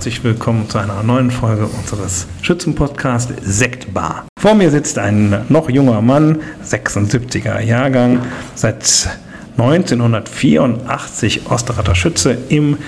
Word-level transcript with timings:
herzlich 0.00 0.24
willkommen 0.24 0.66
zu 0.66 0.78
einer 0.78 1.02
neuen 1.02 1.30
Folge 1.30 1.66
unseres 1.66 2.26
Schützenpodcasts 2.40 3.34
Sektbar. 3.42 4.24
Vor 4.40 4.54
mir 4.54 4.70
sitzt 4.70 4.98
ein 4.98 5.44
noch 5.50 5.68
junger 5.68 6.00
Mann, 6.00 6.38
76er 6.64 7.60
Jahrgang, 7.60 8.20
seit 8.54 9.10
1984 9.58 11.50
Osterrater 11.50 11.94
Schütze 11.94 12.38
im 12.48 12.78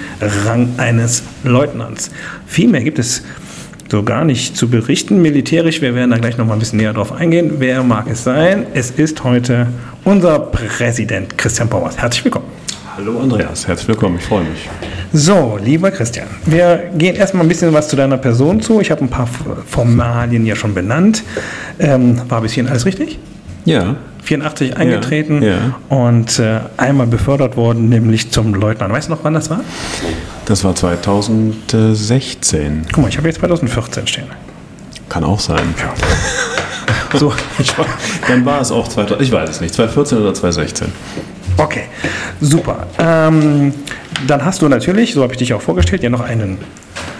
Rang 0.46 0.70
eines 0.78 1.22
Leutnants. 1.44 2.10
Viel 2.46 2.68
mehr 2.68 2.82
gibt 2.82 2.98
es 2.98 3.22
so 3.90 4.02
gar 4.04 4.24
nicht 4.24 4.56
zu 4.56 4.70
berichten 4.70 5.20
militärisch. 5.20 5.82
Wir 5.82 5.94
werden 5.94 6.12
da 6.12 6.16
gleich 6.16 6.38
noch 6.38 6.46
mal 6.46 6.54
ein 6.54 6.60
bisschen 6.60 6.78
näher 6.78 6.94
drauf 6.94 7.12
eingehen. 7.12 7.56
Wer 7.58 7.82
mag 7.82 8.08
es 8.08 8.24
sein? 8.24 8.64
Es 8.72 8.90
ist 8.90 9.22
heute 9.22 9.66
unser 10.04 10.38
Präsident 10.38 11.36
Christian 11.36 11.68
Bauers. 11.68 11.98
Herzlich 11.98 12.24
willkommen. 12.24 12.46
Hallo 12.96 13.20
Andreas, 13.20 13.66
herzlich 13.66 13.88
willkommen, 13.88 14.16
ich 14.18 14.24
freue 14.24 14.44
mich. 14.44 14.68
So, 15.12 15.58
lieber 15.62 15.90
Christian, 15.90 16.26
wir 16.46 16.90
gehen 16.96 17.16
erstmal 17.16 17.44
ein 17.44 17.48
bisschen 17.48 17.72
was 17.72 17.88
zu 17.88 17.96
deiner 17.96 18.18
Person 18.18 18.60
zu. 18.60 18.80
Ich 18.80 18.90
habe 18.90 19.02
ein 19.02 19.08
paar 19.08 19.26
Formalien 19.66 20.44
ja 20.46 20.54
schon 20.56 20.74
benannt. 20.74 21.22
Ähm, 21.78 22.20
war 22.28 22.40
bis 22.42 22.52
hierhin 22.52 22.70
alles 22.70 22.84
richtig? 22.84 23.18
Ja. 23.64 23.96
84 24.24 24.76
eingetreten 24.76 25.42
Ja, 25.42 25.48
ja. 25.48 25.74
und 25.88 26.38
äh, 26.38 26.60
einmal 26.76 27.06
befördert 27.06 27.56
worden, 27.56 27.88
nämlich 27.88 28.30
zum 28.30 28.52
Leutnant. 28.54 28.92
Weißt 28.92 29.08
du 29.08 29.12
noch, 29.14 29.24
wann 29.24 29.34
das 29.34 29.48
war? 29.50 29.60
Das 30.44 30.62
war 30.64 30.74
2016. 30.74 32.86
Guck 32.92 33.02
mal, 33.02 33.08
ich 33.08 33.16
habe 33.16 33.26
jetzt 33.28 33.38
2014 33.40 34.06
stehen. 34.06 34.26
Kann 35.08 35.24
auch 35.24 35.40
sein. 35.40 35.74
So, 37.14 37.30
Ich 37.58 37.76
war, 37.76 37.84
dann 38.26 38.42
war 38.46 38.62
es 38.62 38.72
auch 38.72 38.88
2000, 38.88 39.20
ich 39.20 39.30
weiß 39.30 39.50
es 39.50 39.60
nicht, 39.60 39.74
2014 39.74 40.16
oder 40.16 40.32
2016. 40.32 40.88
okay, 41.56 41.84
super. 42.40 42.86
Ähm, 42.98 43.72
dann 44.26 44.44
hast 44.44 44.62
du 44.62 44.68
natürlich, 44.68 45.14
so 45.14 45.22
habe 45.22 45.32
ich 45.32 45.38
dich 45.38 45.54
auch 45.54 45.62
vorgestellt, 45.62 46.02
ja 46.02 46.10
noch 46.10 46.20
einen, 46.20 46.58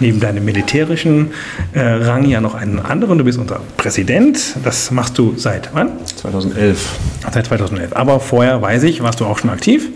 neben 0.00 0.20
deinem 0.20 0.44
militärischen 0.44 1.33
äh, 1.72 1.80
Rang 1.80 2.25
ja 2.27 2.41
noch 2.41 2.55
einen 2.55 2.78
anderen. 2.78 3.19
Du 3.19 3.25
bist 3.25 3.38
unser 3.38 3.60
Präsident. 3.77 4.56
Das 4.64 4.91
machst 4.91 5.19
du 5.19 5.34
seit 5.36 5.70
wann? 5.72 5.91
2011 6.16 6.98
Seit 7.33 7.47
2011. 7.47 7.94
Aber 7.94 8.20
vorher, 8.20 8.60
weiß 8.60 8.83
ich, 8.84 9.03
warst 9.03 9.20
du 9.20 9.27
auch 9.27 9.38
schon 9.38 9.50
aktiv. 9.50 9.88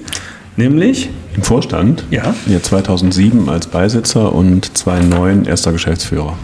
Nämlich, 0.56 1.10
im 1.36 1.42
Vorstand. 1.42 2.04
Ja. 2.10 2.34
Ja, 2.46 2.62
2007 2.62 3.48
als 3.48 3.66
Beisitzer 3.66 4.32
und 4.32 4.76
2009 4.76 5.44
erster 5.44 5.70
Geschäftsführer. 5.72 6.38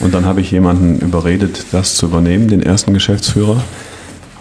Und 0.00 0.14
dann 0.14 0.26
habe 0.26 0.40
ich 0.40 0.50
jemanden 0.50 1.00
überredet, 1.00 1.66
das 1.72 1.96
zu 1.96 2.06
übernehmen, 2.06 2.48
den 2.48 2.62
ersten 2.62 2.92
Geschäftsführer. 2.94 3.62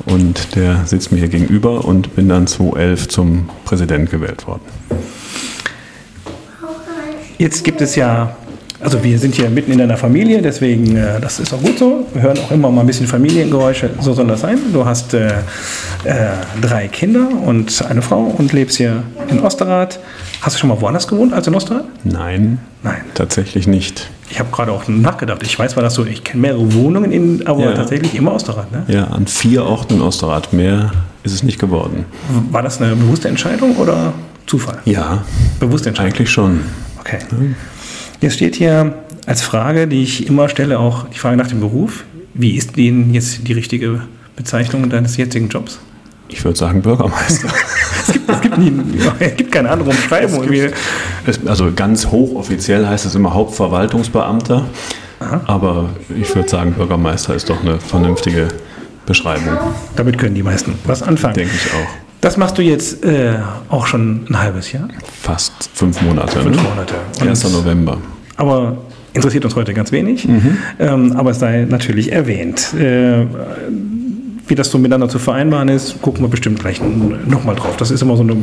Und 0.06 0.56
der 0.56 0.86
sitzt 0.86 1.12
mir 1.12 1.20
hier 1.20 1.28
gegenüber 1.28 1.86
und 1.86 2.16
bin 2.16 2.30
dann 2.30 2.48
2011 2.48 3.08
zum 3.10 3.50
Präsident 3.66 4.10
gewählt 4.10 4.48
worden. 4.48 4.62
jetzt 7.38 7.64
gibt 7.64 7.82
es 7.82 7.96
ja, 7.96 8.36
also 8.80 9.04
wir 9.04 9.18
sind 9.20 9.36
hier 9.36 9.50
mitten 9.50 9.72
in 9.72 9.80
deiner 9.80 9.98
Familie, 9.98 10.42
deswegen, 10.42 10.96
äh, 10.96 11.20
das 11.20 11.40
ist 11.40 11.54
auch 11.54 11.62
gut 11.62 11.78
so. 11.78 12.08
Wir 12.14 12.22
hören 12.22 12.38
auch 12.40 12.52
immer 12.52 12.70
mal 12.70 12.82
ein 12.82 12.88
bisschen 12.88 13.08
Familiengeräusche, 13.08 13.90
so 14.00 14.14
soll 14.14 14.28
das 14.28 14.42
sein. 14.42 14.58
Du 14.72 14.86
hast 14.86 15.14
äh, 15.14 15.28
äh, 16.04 16.30
drei 16.62 16.88
Kinder 16.88 17.28
und 17.46 17.84
eine 17.88 18.02
Frau 18.02 18.22
und 18.38 18.54
lebst 18.54 18.78
hier 18.78 19.04
in 19.30 19.40
Osterrad. 19.40 20.00
Hast 20.42 20.56
du 20.56 20.60
schon 20.60 20.70
mal 20.70 20.80
woanders 20.80 21.08
gewohnt 21.08 21.34
als 21.34 21.48
in 21.48 21.56
Osterrad? 21.56 21.86
Nein, 22.04 22.60
Nein. 22.84 23.02
tatsächlich 23.14 23.68
nicht. 23.68 24.10
Ich 24.30 24.40
habe 24.40 24.50
gerade 24.52 24.72
auch 24.72 24.88
nachgedacht. 24.88 25.42
Ich 25.44 25.58
weiß 25.58 25.72
zwar, 25.74 25.84
dass 25.84 25.94
du, 25.94 26.04
ich 26.04 26.24
kenne 26.24 26.42
mehrere 26.42 26.74
Wohnungen, 26.74 27.12
in, 27.12 27.48
aber 27.48 27.62
Ja. 27.66 27.74
tatsächlich 27.74 28.14
immer 28.16 28.34
Osterrad. 28.34 28.72
Ne? 28.72 28.84
Ja, 28.88 29.06
an 29.06 29.26
vier 29.28 29.64
Orten 29.64 29.96
in 29.96 30.02
Osterrad. 30.02 30.52
Mehr 30.54 30.92
ist 31.24 31.34
es 31.34 31.44
nicht 31.44 31.60
geworden. 31.60 32.06
War 32.52 32.62
das 32.62 32.82
eine 32.82 32.96
bewusste 32.96 33.30
Entscheidung 33.30 33.76
oder 33.78 34.14
Zufall? 34.46 34.80
Ja, 34.86 35.24
Bewusste 35.60 35.90
Entscheidung. 35.90 36.14
eigentlich 36.14 36.30
schon. 36.30 36.60
Okay. 37.00 37.20
Jetzt 38.22 38.34
steht 38.36 38.56
hier 38.56 38.96
als 39.26 39.42
Frage, 39.42 39.88
die 39.88 40.04
ich 40.04 40.28
immer 40.28 40.50
stelle, 40.50 40.80
auch 40.80 41.08
die 41.10 41.18
Frage 41.20 41.38
nach 41.38 41.48
dem 41.48 41.60
Beruf. 41.62 42.04
Wie 42.34 42.56
ist 42.56 42.76
denn 42.78 43.14
jetzt 43.14 43.48
die 43.48 43.54
richtige 43.54 44.02
Bezeichnung 44.36 44.90
deines 44.90 45.16
jetzigen 45.18 45.50
Jobs? 45.50 45.80
Ich 46.30 46.44
würde 46.44 46.58
sagen 46.58 46.82
Bürgermeister. 46.82 47.48
Es 48.08 48.14
gibt, 48.14 48.30
es 48.30 48.42
gibt, 48.42 48.58
nie, 48.58 48.72
es 49.20 49.36
gibt 49.36 49.52
keine 49.52 49.70
andere 49.70 49.90
Umschreibung. 49.90 50.48
Es- 51.26 51.46
also 51.46 51.72
ganz 51.76 52.08
hochoffiziell 52.08 52.88
heißt 52.88 53.06
es 53.06 53.16
immer 53.16 53.34
Hauptverwaltungsbeamter. 53.34 54.66
Aber 55.48 55.90
ich 56.20 56.34
würde 56.36 56.48
sagen, 56.48 56.74
Bürgermeister 56.74 57.34
ist 57.36 57.50
doch 57.50 57.62
eine 57.62 57.80
vernünftige 57.80 58.48
Beschreibung, 59.08 59.58
Damit 59.96 60.18
können 60.18 60.36
die 60.36 60.44
meisten 60.44 60.76
was 60.86 61.02
anfangen. 61.02 61.34
denke 61.36 61.54
ich 61.56 61.72
auch. 61.74 61.88
Das 62.22 62.36
machst 62.38 62.58
du 62.58 62.62
jetzt 62.62 63.04
äh, 63.06 63.36
auch 63.70 63.88
schon 63.88 64.26
ein 64.30 64.40
halbes 64.40 64.72
Jahr, 64.72 64.88
Fast 65.22 65.70
fünf 65.74 66.02
Monate. 66.02 66.40
fünf 66.40 66.56
ne? 66.58 66.62
Monate. 66.64 66.94
Und- 67.22 67.28
1. 67.30 67.52
November. 67.52 67.98
aber 68.36 68.78
interessiert 69.14 69.46
uns 69.46 69.56
heute 69.56 69.74
ganz 69.74 69.92
wenig. 69.92 70.28
Mhm. 70.28 70.58
Ähm, 70.80 71.14
aber 71.16 71.32
es 71.32 71.40
sei 71.40 71.66
natürlich 71.68 72.12
erwähnt. 72.12 72.74
Äh, 72.76 73.26
wie 74.48 74.56
das 74.56 74.72
so 74.72 74.78
miteinander 74.78 75.10
zu 75.10 75.20
vereinbaren 75.20 75.70
ist, 75.70 76.02
gucken 76.02 76.24
wir 76.24 76.30
bestimmt 76.30 76.60
gleich 76.60 76.82
nochmal 76.82 77.56
drauf. 77.56 77.78
Das 77.78 77.92
ist 77.92 78.02
immer 78.02 78.16
so 78.16 78.24
eine. 78.24 78.36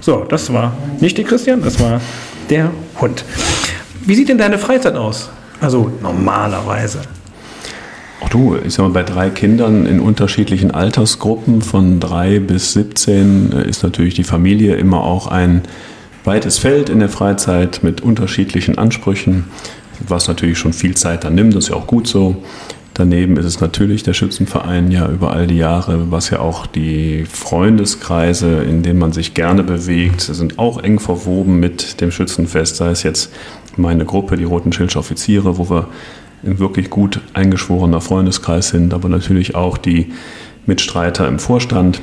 So, 0.00 0.24
das 0.28 0.52
war 0.52 0.76
nicht 1.00 1.16
der 1.16 1.24
Christian, 1.24 1.62
das 1.62 1.80
war 1.80 2.00
der 2.50 2.70
Hund. 3.00 3.24
Wie 4.04 4.14
sieht 4.14 4.28
denn 4.28 4.38
deine 4.38 4.58
Freizeit 4.58 4.96
aus? 4.96 5.30
Also 5.60 5.90
normalerweise. 6.02 7.00
Auch 8.20 8.28
du, 8.28 8.56
ich 8.56 8.74
sag 8.74 8.82
mal, 8.84 8.90
bei 8.90 9.02
drei 9.02 9.30
Kindern 9.30 9.86
in 9.86 10.00
unterschiedlichen 10.00 10.70
Altersgruppen 10.70 11.62
von 11.62 12.00
drei 12.00 12.38
bis 12.38 12.74
17 12.74 13.52
äh, 13.52 13.68
ist 13.68 13.82
natürlich 13.82 14.14
die 14.14 14.24
Familie 14.24 14.76
immer 14.76 15.02
auch 15.04 15.26
ein 15.26 15.62
weites 16.24 16.58
Feld 16.58 16.88
in 16.88 17.00
der 17.00 17.08
Freizeit 17.08 17.80
mit 17.82 18.00
unterschiedlichen 18.00 18.78
Ansprüchen, 18.78 19.44
was 20.06 20.28
natürlich 20.28 20.58
schon 20.58 20.72
viel 20.72 20.94
Zeit 20.94 21.24
dann 21.24 21.34
nimmt, 21.34 21.54
das 21.54 21.64
ist 21.64 21.70
ja 21.70 21.76
auch 21.76 21.86
gut 21.86 22.06
so. 22.06 22.36
Daneben 22.94 23.36
ist 23.36 23.44
es 23.44 23.60
natürlich 23.60 24.04
der 24.04 24.14
Schützenverein 24.14 24.92
ja 24.92 25.08
über 25.08 25.32
all 25.32 25.48
die 25.48 25.56
Jahre, 25.56 26.12
was 26.12 26.30
ja 26.30 26.38
auch 26.38 26.64
die 26.66 27.24
Freundeskreise, 27.24 28.62
in 28.62 28.84
denen 28.84 29.00
man 29.00 29.12
sich 29.12 29.34
gerne 29.34 29.64
bewegt, 29.64 30.20
sind 30.20 30.60
auch 30.60 30.80
eng 30.80 31.00
verwoben 31.00 31.58
mit 31.58 32.00
dem 32.00 32.12
Schützenfest, 32.12 32.76
sei 32.76 32.90
es 32.90 33.02
jetzt 33.02 33.32
meine 33.76 34.04
Gruppe, 34.04 34.36
die 34.36 34.44
Roten 34.44 34.72
Schildschir 34.72 35.00
Offiziere, 35.00 35.58
wo 35.58 35.68
wir 35.68 35.88
ein 36.46 36.60
wirklich 36.60 36.88
gut 36.88 37.20
eingeschworener 37.32 38.00
Freundeskreis 38.00 38.68
sind, 38.68 38.94
aber 38.94 39.08
natürlich 39.08 39.56
auch 39.56 39.76
die 39.76 40.12
Mitstreiter 40.66 41.26
im 41.26 41.40
Vorstand. 41.40 42.00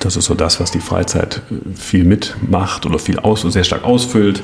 Das 0.00 0.16
ist 0.16 0.24
so 0.24 0.34
das, 0.34 0.58
was 0.58 0.72
die 0.72 0.80
Freizeit 0.80 1.42
viel 1.76 2.02
mitmacht 2.04 2.86
oder 2.86 2.98
viel 2.98 3.20
aus, 3.20 3.42
sehr 3.42 3.62
stark 3.62 3.84
ausfüllt. 3.84 4.42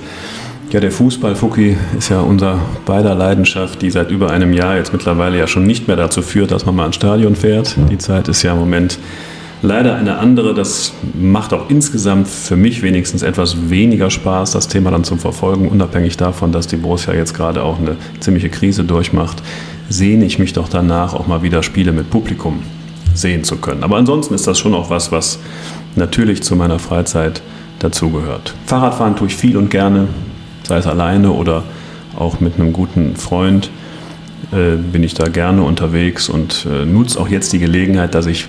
Ja, 0.70 0.80
der 0.80 0.92
Fußball, 0.92 1.34
Fuki, 1.34 1.78
ist 1.96 2.10
ja 2.10 2.20
unser 2.20 2.58
beider 2.84 3.14
Leidenschaft, 3.14 3.80
die 3.80 3.90
seit 3.90 4.10
über 4.10 4.30
einem 4.30 4.52
Jahr 4.52 4.76
jetzt 4.76 4.92
mittlerweile 4.92 5.38
ja 5.38 5.46
schon 5.46 5.64
nicht 5.64 5.88
mehr 5.88 5.96
dazu 5.96 6.20
führt, 6.20 6.50
dass 6.50 6.66
man 6.66 6.76
mal 6.76 6.84
ins 6.84 6.96
Stadion 6.96 7.36
fährt. 7.36 7.74
Die 7.90 7.96
Zeit 7.96 8.28
ist 8.28 8.42
ja 8.42 8.52
im 8.52 8.58
Moment 8.58 8.98
leider 9.62 9.96
eine 9.96 10.18
andere. 10.18 10.52
Das 10.52 10.92
macht 11.18 11.54
auch 11.54 11.70
insgesamt 11.70 12.28
für 12.28 12.56
mich 12.56 12.82
wenigstens 12.82 13.22
etwas 13.22 13.70
weniger 13.70 14.10
Spaß, 14.10 14.50
das 14.50 14.68
Thema 14.68 14.90
dann 14.90 15.04
zum 15.04 15.18
Verfolgen, 15.18 15.68
unabhängig 15.68 16.18
davon, 16.18 16.52
dass 16.52 16.66
die 16.66 16.76
Borussia 16.76 17.14
jetzt 17.14 17.32
gerade 17.32 17.62
auch 17.62 17.78
eine 17.78 17.96
ziemliche 18.20 18.50
Krise 18.50 18.84
durchmacht. 18.84 19.42
Sehne 19.88 20.26
ich 20.26 20.38
mich 20.38 20.52
doch 20.52 20.68
danach 20.68 21.14
auch 21.14 21.26
mal 21.26 21.42
wieder 21.42 21.62
Spiele 21.62 21.92
mit 21.92 22.10
Publikum 22.10 22.62
sehen 23.14 23.42
zu 23.42 23.56
können. 23.56 23.82
Aber 23.84 23.96
ansonsten 23.96 24.34
ist 24.34 24.46
das 24.46 24.58
schon 24.58 24.74
auch 24.74 24.90
was, 24.90 25.12
was 25.12 25.38
natürlich 25.96 26.42
zu 26.42 26.56
meiner 26.56 26.78
Freizeit 26.78 27.40
dazugehört. 27.78 28.54
Fahrradfahren 28.66 29.16
tue 29.16 29.28
ich 29.28 29.37
viel 29.37 29.56
und 29.56 29.70
gerne, 29.70 30.08
sei 30.69 30.79
es 30.79 30.87
alleine 30.87 31.32
oder 31.32 31.65
auch 32.17 32.41
mit 32.41 32.55
einem 32.55 32.73
guten 32.73 33.17
Freund 33.17 33.70
äh, 34.53 34.76
bin 34.76 35.03
ich 35.03 35.15
da 35.15 35.29
gerne 35.29 35.62
unterwegs 35.62 36.29
und 36.29 36.67
äh, 36.70 36.85
nutze 36.85 37.19
auch 37.20 37.29
jetzt 37.29 37.53
die 37.53 37.59
Gelegenheit, 37.59 38.15
dass 38.15 38.26
ich 38.26 38.47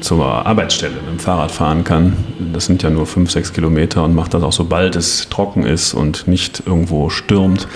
zur 0.00 0.24
Arbeitsstelle 0.46 0.94
mit 0.94 1.10
dem 1.10 1.18
Fahrrad 1.18 1.50
fahren 1.50 1.84
kann. 1.84 2.16
Das 2.52 2.66
sind 2.66 2.82
ja 2.82 2.90
nur 2.90 3.06
fünf, 3.06 3.30
sechs 3.30 3.52
Kilometer 3.52 4.04
und 4.04 4.14
mache 4.14 4.30
das 4.30 4.42
auch 4.42 4.52
sobald 4.52 4.96
es 4.96 5.28
trocken 5.28 5.64
ist 5.64 5.94
und 5.94 6.28
nicht 6.28 6.62
irgendwo 6.66 7.10
stürmt, 7.10 7.66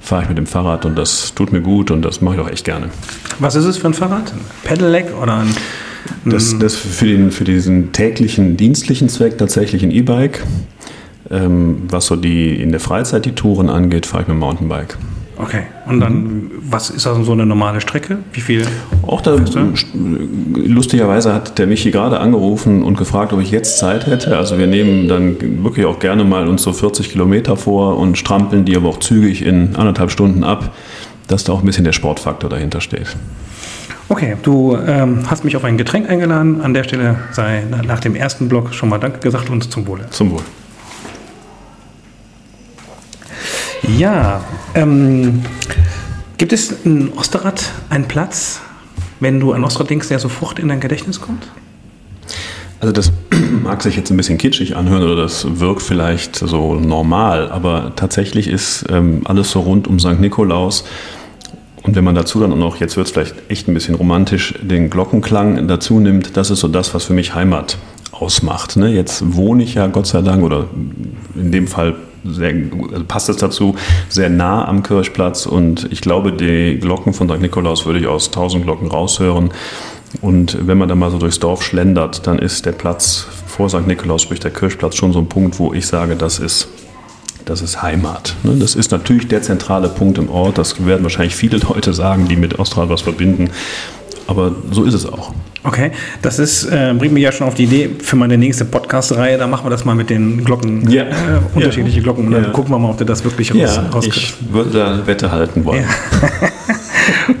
fahre 0.00 0.22
ich 0.22 0.28
mit 0.28 0.38
dem 0.38 0.46
Fahrrad 0.46 0.84
und 0.84 0.96
das 0.96 1.34
tut 1.34 1.52
mir 1.52 1.60
gut 1.60 1.90
und 1.90 2.02
das 2.02 2.20
mache 2.20 2.36
ich 2.36 2.40
auch 2.40 2.50
echt 2.50 2.64
gerne. 2.64 2.88
Was 3.38 3.54
ist 3.54 3.64
es 3.64 3.76
für 3.76 3.88
ein 3.88 3.94
Fahrrad? 3.94 4.32
Ein 4.32 4.40
Pedelec 4.64 5.12
oder 5.20 5.38
ein. 5.38 5.48
Das, 6.24 6.56
das 6.58 6.76
für, 6.76 7.06
den, 7.06 7.32
für 7.32 7.44
diesen 7.44 7.92
täglichen 7.92 8.56
dienstlichen 8.56 9.08
Zweck 9.08 9.38
tatsächlich 9.38 9.82
ein 9.82 9.90
E-Bike. 9.90 10.44
Ähm, 11.30 11.82
was 11.88 12.06
so 12.06 12.16
die 12.16 12.54
in 12.62 12.70
der 12.70 12.80
Freizeit 12.80 13.24
die 13.24 13.32
Touren 13.32 13.68
angeht, 13.68 14.06
fahre 14.06 14.22
ich 14.22 14.28
mit 14.28 14.36
dem 14.36 14.40
Mountainbike. 14.40 14.96
Okay. 15.38 15.62
Und 15.86 16.00
dann, 16.00 16.50
was 16.62 16.88
ist 16.88 17.04
das 17.04 17.18
so 17.26 17.32
eine 17.32 17.44
normale 17.44 17.80
Strecke? 17.82 18.18
Wie 18.32 18.40
viel? 18.40 18.66
Auch 19.06 19.20
da, 19.20 19.36
lustigerweise 20.54 21.34
hat 21.34 21.58
der 21.58 21.66
Michi 21.66 21.90
gerade 21.90 22.20
angerufen 22.20 22.82
und 22.82 22.96
gefragt, 22.96 23.32
ob 23.32 23.40
ich 23.40 23.50
jetzt 23.50 23.78
Zeit 23.78 24.06
hätte. 24.06 24.36
Also 24.36 24.58
wir 24.58 24.66
nehmen 24.66 25.08
dann 25.08 25.36
wirklich 25.62 25.84
auch 25.86 25.98
gerne 25.98 26.24
mal 26.24 26.48
uns 26.48 26.62
so 26.62 26.72
40 26.72 27.10
Kilometer 27.10 27.56
vor 27.56 27.98
und 27.98 28.16
strampeln 28.18 28.64
die 28.64 28.76
aber 28.76 28.88
auch 28.88 28.98
zügig 28.98 29.44
in 29.44 29.76
anderthalb 29.76 30.10
Stunden 30.10 30.44
ab, 30.44 30.74
dass 31.28 31.44
da 31.44 31.52
auch 31.52 31.60
ein 31.60 31.66
bisschen 31.66 31.84
der 31.84 31.92
Sportfaktor 31.92 32.48
dahinter 32.48 32.80
steht. 32.80 33.16
Okay, 34.08 34.36
du 34.42 34.76
ähm, 34.86 35.24
hast 35.28 35.44
mich 35.44 35.56
auf 35.56 35.64
ein 35.64 35.76
Getränk 35.76 36.08
eingeladen. 36.08 36.60
An 36.60 36.72
der 36.74 36.84
Stelle 36.84 37.16
sei 37.32 37.64
na- 37.68 37.82
nach 37.82 38.00
dem 38.00 38.14
ersten 38.14 38.48
Block 38.48 38.72
schon 38.72 38.88
mal 38.88 38.98
Danke 38.98 39.18
gesagt 39.18 39.50
und 39.50 39.70
zum 39.70 39.86
Wohle. 39.86 40.06
Zum 40.10 40.30
Wohl. 40.30 40.42
Ja, 43.88 44.44
ähm, 44.74 45.42
gibt 46.38 46.52
es 46.52 46.72
in 46.84 47.12
Osterrad 47.12 47.70
einen 47.88 48.06
Platz, 48.06 48.60
wenn 49.20 49.38
du 49.38 49.52
an 49.52 49.62
Osterrad 49.64 49.90
denkst, 49.90 50.08
der 50.08 50.18
sofort 50.18 50.58
in 50.58 50.68
dein 50.68 50.80
Gedächtnis 50.80 51.20
kommt? 51.20 51.46
Also 52.80 52.92
das 52.92 53.12
mag 53.62 53.82
sich 53.82 53.96
jetzt 53.96 54.10
ein 54.10 54.16
bisschen 54.16 54.38
kitschig 54.38 54.76
anhören 54.76 55.04
oder 55.04 55.14
das 55.14 55.60
wirkt 55.60 55.82
vielleicht 55.82 56.36
so 56.36 56.74
normal, 56.74 57.50
aber 57.50 57.92
tatsächlich 57.94 58.48
ist 58.48 58.86
ähm, 58.90 59.22
alles 59.24 59.52
so 59.52 59.60
rund 59.60 59.86
um 59.86 60.00
St. 60.00 60.18
Nikolaus 60.20 60.84
und 61.84 61.94
wenn 61.94 62.02
man 62.02 62.16
dazu 62.16 62.40
dann 62.40 62.52
auch 62.52 62.56
noch, 62.56 62.76
jetzt 62.78 62.96
wird 62.96 63.06
es 63.06 63.12
vielleicht 63.12 63.36
echt 63.48 63.68
ein 63.68 63.74
bisschen 63.74 63.94
romantisch, 63.94 64.54
den 64.60 64.90
Glockenklang 64.90 65.68
dazu 65.68 66.00
nimmt, 66.00 66.36
das 66.36 66.50
ist 66.50 66.58
so 66.58 66.66
das, 66.66 66.92
was 66.92 67.04
für 67.04 67.12
mich 67.12 67.36
Heimat 67.36 67.78
ausmacht. 68.10 68.76
Ne? 68.76 68.88
Jetzt 68.88 69.36
wohne 69.36 69.62
ich 69.62 69.74
ja 69.74 69.86
Gott 69.86 70.08
sei 70.08 70.22
Dank 70.22 70.42
oder 70.42 70.66
in 71.36 71.52
dem 71.52 71.68
Fall 71.68 71.94
sehr, 72.30 72.54
also 72.92 73.04
passt 73.06 73.28
es 73.28 73.36
dazu, 73.36 73.76
sehr 74.08 74.28
nah 74.30 74.66
am 74.66 74.82
Kirchplatz 74.82 75.46
und 75.46 75.90
ich 75.90 76.00
glaube, 76.00 76.32
die 76.32 76.78
Glocken 76.80 77.12
von 77.12 77.28
St. 77.28 77.40
Nikolaus 77.40 77.86
würde 77.86 77.98
ich 78.00 78.06
aus 78.06 78.28
1000 78.28 78.64
Glocken 78.64 78.88
raushören. 78.88 79.50
Und 80.22 80.66
wenn 80.66 80.78
man 80.78 80.88
dann 80.88 80.98
mal 80.98 81.10
so 81.10 81.18
durchs 81.18 81.40
Dorf 81.40 81.62
schlendert, 81.62 82.26
dann 82.26 82.38
ist 82.38 82.64
der 82.64 82.72
Platz 82.72 83.26
vor 83.46 83.68
St. 83.68 83.86
Nikolaus, 83.86 84.22
sprich 84.22 84.40
der 84.40 84.50
Kirchplatz, 84.50 84.96
schon 84.96 85.12
so 85.12 85.18
ein 85.18 85.28
Punkt, 85.28 85.58
wo 85.58 85.74
ich 85.74 85.86
sage, 85.86 86.16
das 86.16 86.38
ist 86.38 86.68
das 87.46 87.62
ist 87.62 87.80
Heimat. 87.80 88.34
Ne? 88.42 88.56
Das 88.58 88.74
ist 88.74 88.90
natürlich 88.90 89.28
der 89.28 89.40
zentrale 89.40 89.88
Punkt 89.88 90.18
im 90.18 90.28
Ort. 90.28 90.58
Das 90.58 90.84
werden 90.84 91.04
wahrscheinlich 91.04 91.36
viele 91.36 91.58
Leute 91.68 91.94
sagen, 91.94 92.28
die 92.28 92.36
mit 92.36 92.58
Australien 92.58 92.92
was 92.92 93.02
verbinden. 93.02 93.50
Aber 94.26 94.52
so 94.70 94.84
ist 94.84 94.94
es 94.94 95.06
auch. 95.06 95.32
Okay, 95.66 95.90
das 96.22 96.38
ist, 96.38 96.64
äh, 96.66 96.94
bringt 96.96 97.12
mich 97.12 97.24
ja 97.24 97.32
schon 97.32 97.46
auf 97.46 97.54
die 97.54 97.64
Idee 97.64 97.90
für 97.98 98.14
meine 98.14 98.38
nächste 98.38 98.64
Podcast-Reihe. 98.64 99.36
Da 99.36 99.48
machen 99.48 99.66
wir 99.66 99.70
das 99.70 99.84
mal 99.84 99.96
mit 99.96 100.10
den 100.10 100.44
Glocken, 100.44 100.88
ja. 100.88 101.04
äh, 101.04 101.08
unterschiedliche 101.54 102.00
Glocken. 102.02 102.26
Und 102.26 102.32
dann 102.32 102.44
ja. 102.44 102.50
gucken 102.50 102.72
wir 102.72 102.78
mal, 102.78 102.90
ob 102.90 102.98
du 102.98 103.04
das 103.04 103.24
wirklich 103.24 103.52
raus, 103.52 103.80
ja. 103.92 104.00
Ich 104.04 104.34
würde 104.52 104.70
da 104.70 105.06
Wette 105.06 105.32
halten 105.32 105.64
wollen. 105.64 105.82
Ja. 105.82 106.48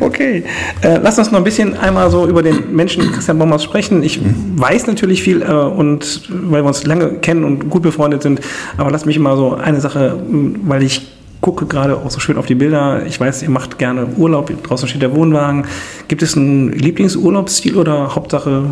okay, 0.00 0.42
äh, 0.80 0.98
lass 1.00 1.18
uns 1.18 1.30
noch 1.30 1.38
ein 1.38 1.44
bisschen 1.44 1.76
einmal 1.76 2.10
so 2.10 2.26
über 2.26 2.42
den 2.42 2.74
Menschen 2.74 3.12
Christian 3.12 3.38
Bommers 3.38 3.62
sprechen. 3.62 4.02
Ich 4.02 4.20
mhm. 4.20 4.58
weiß 4.58 4.88
natürlich 4.88 5.22
viel 5.22 5.42
äh, 5.42 5.52
und 5.52 6.22
weil 6.28 6.62
wir 6.62 6.68
uns 6.68 6.84
lange 6.84 7.18
kennen 7.18 7.44
und 7.44 7.70
gut 7.70 7.82
befreundet 7.82 8.22
sind, 8.22 8.40
aber 8.76 8.90
lass 8.90 9.04
mich 9.06 9.20
mal 9.20 9.36
so 9.36 9.54
eine 9.54 9.80
Sache, 9.80 10.18
weil 10.64 10.82
ich 10.82 11.15
gucke 11.46 11.66
gerade 11.66 11.96
auch 11.96 12.10
so 12.10 12.18
schön 12.18 12.38
auf 12.38 12.46
die 12.46 12.56
Bilder. 12.56 13.06
Ich 13.06 13.20
weiß, 13.20 13.44
ihr 13.44 13.50
macht 13.50 13.78
gerne 13.78 14.08
Urlaub. 14.16 14.50
Draußen 14.64 14.88
steht 14.88 15.00
der 15.00 15.14
Wohnwagen. 15.14 15.64
Gibt 16.08 16.22
es 16.22 16.36
einen 16.36 16.72
Lieblingsurlaubsstil 16.72 17.76
oder 17.76 18.16
Hauptsache 18.16 18.64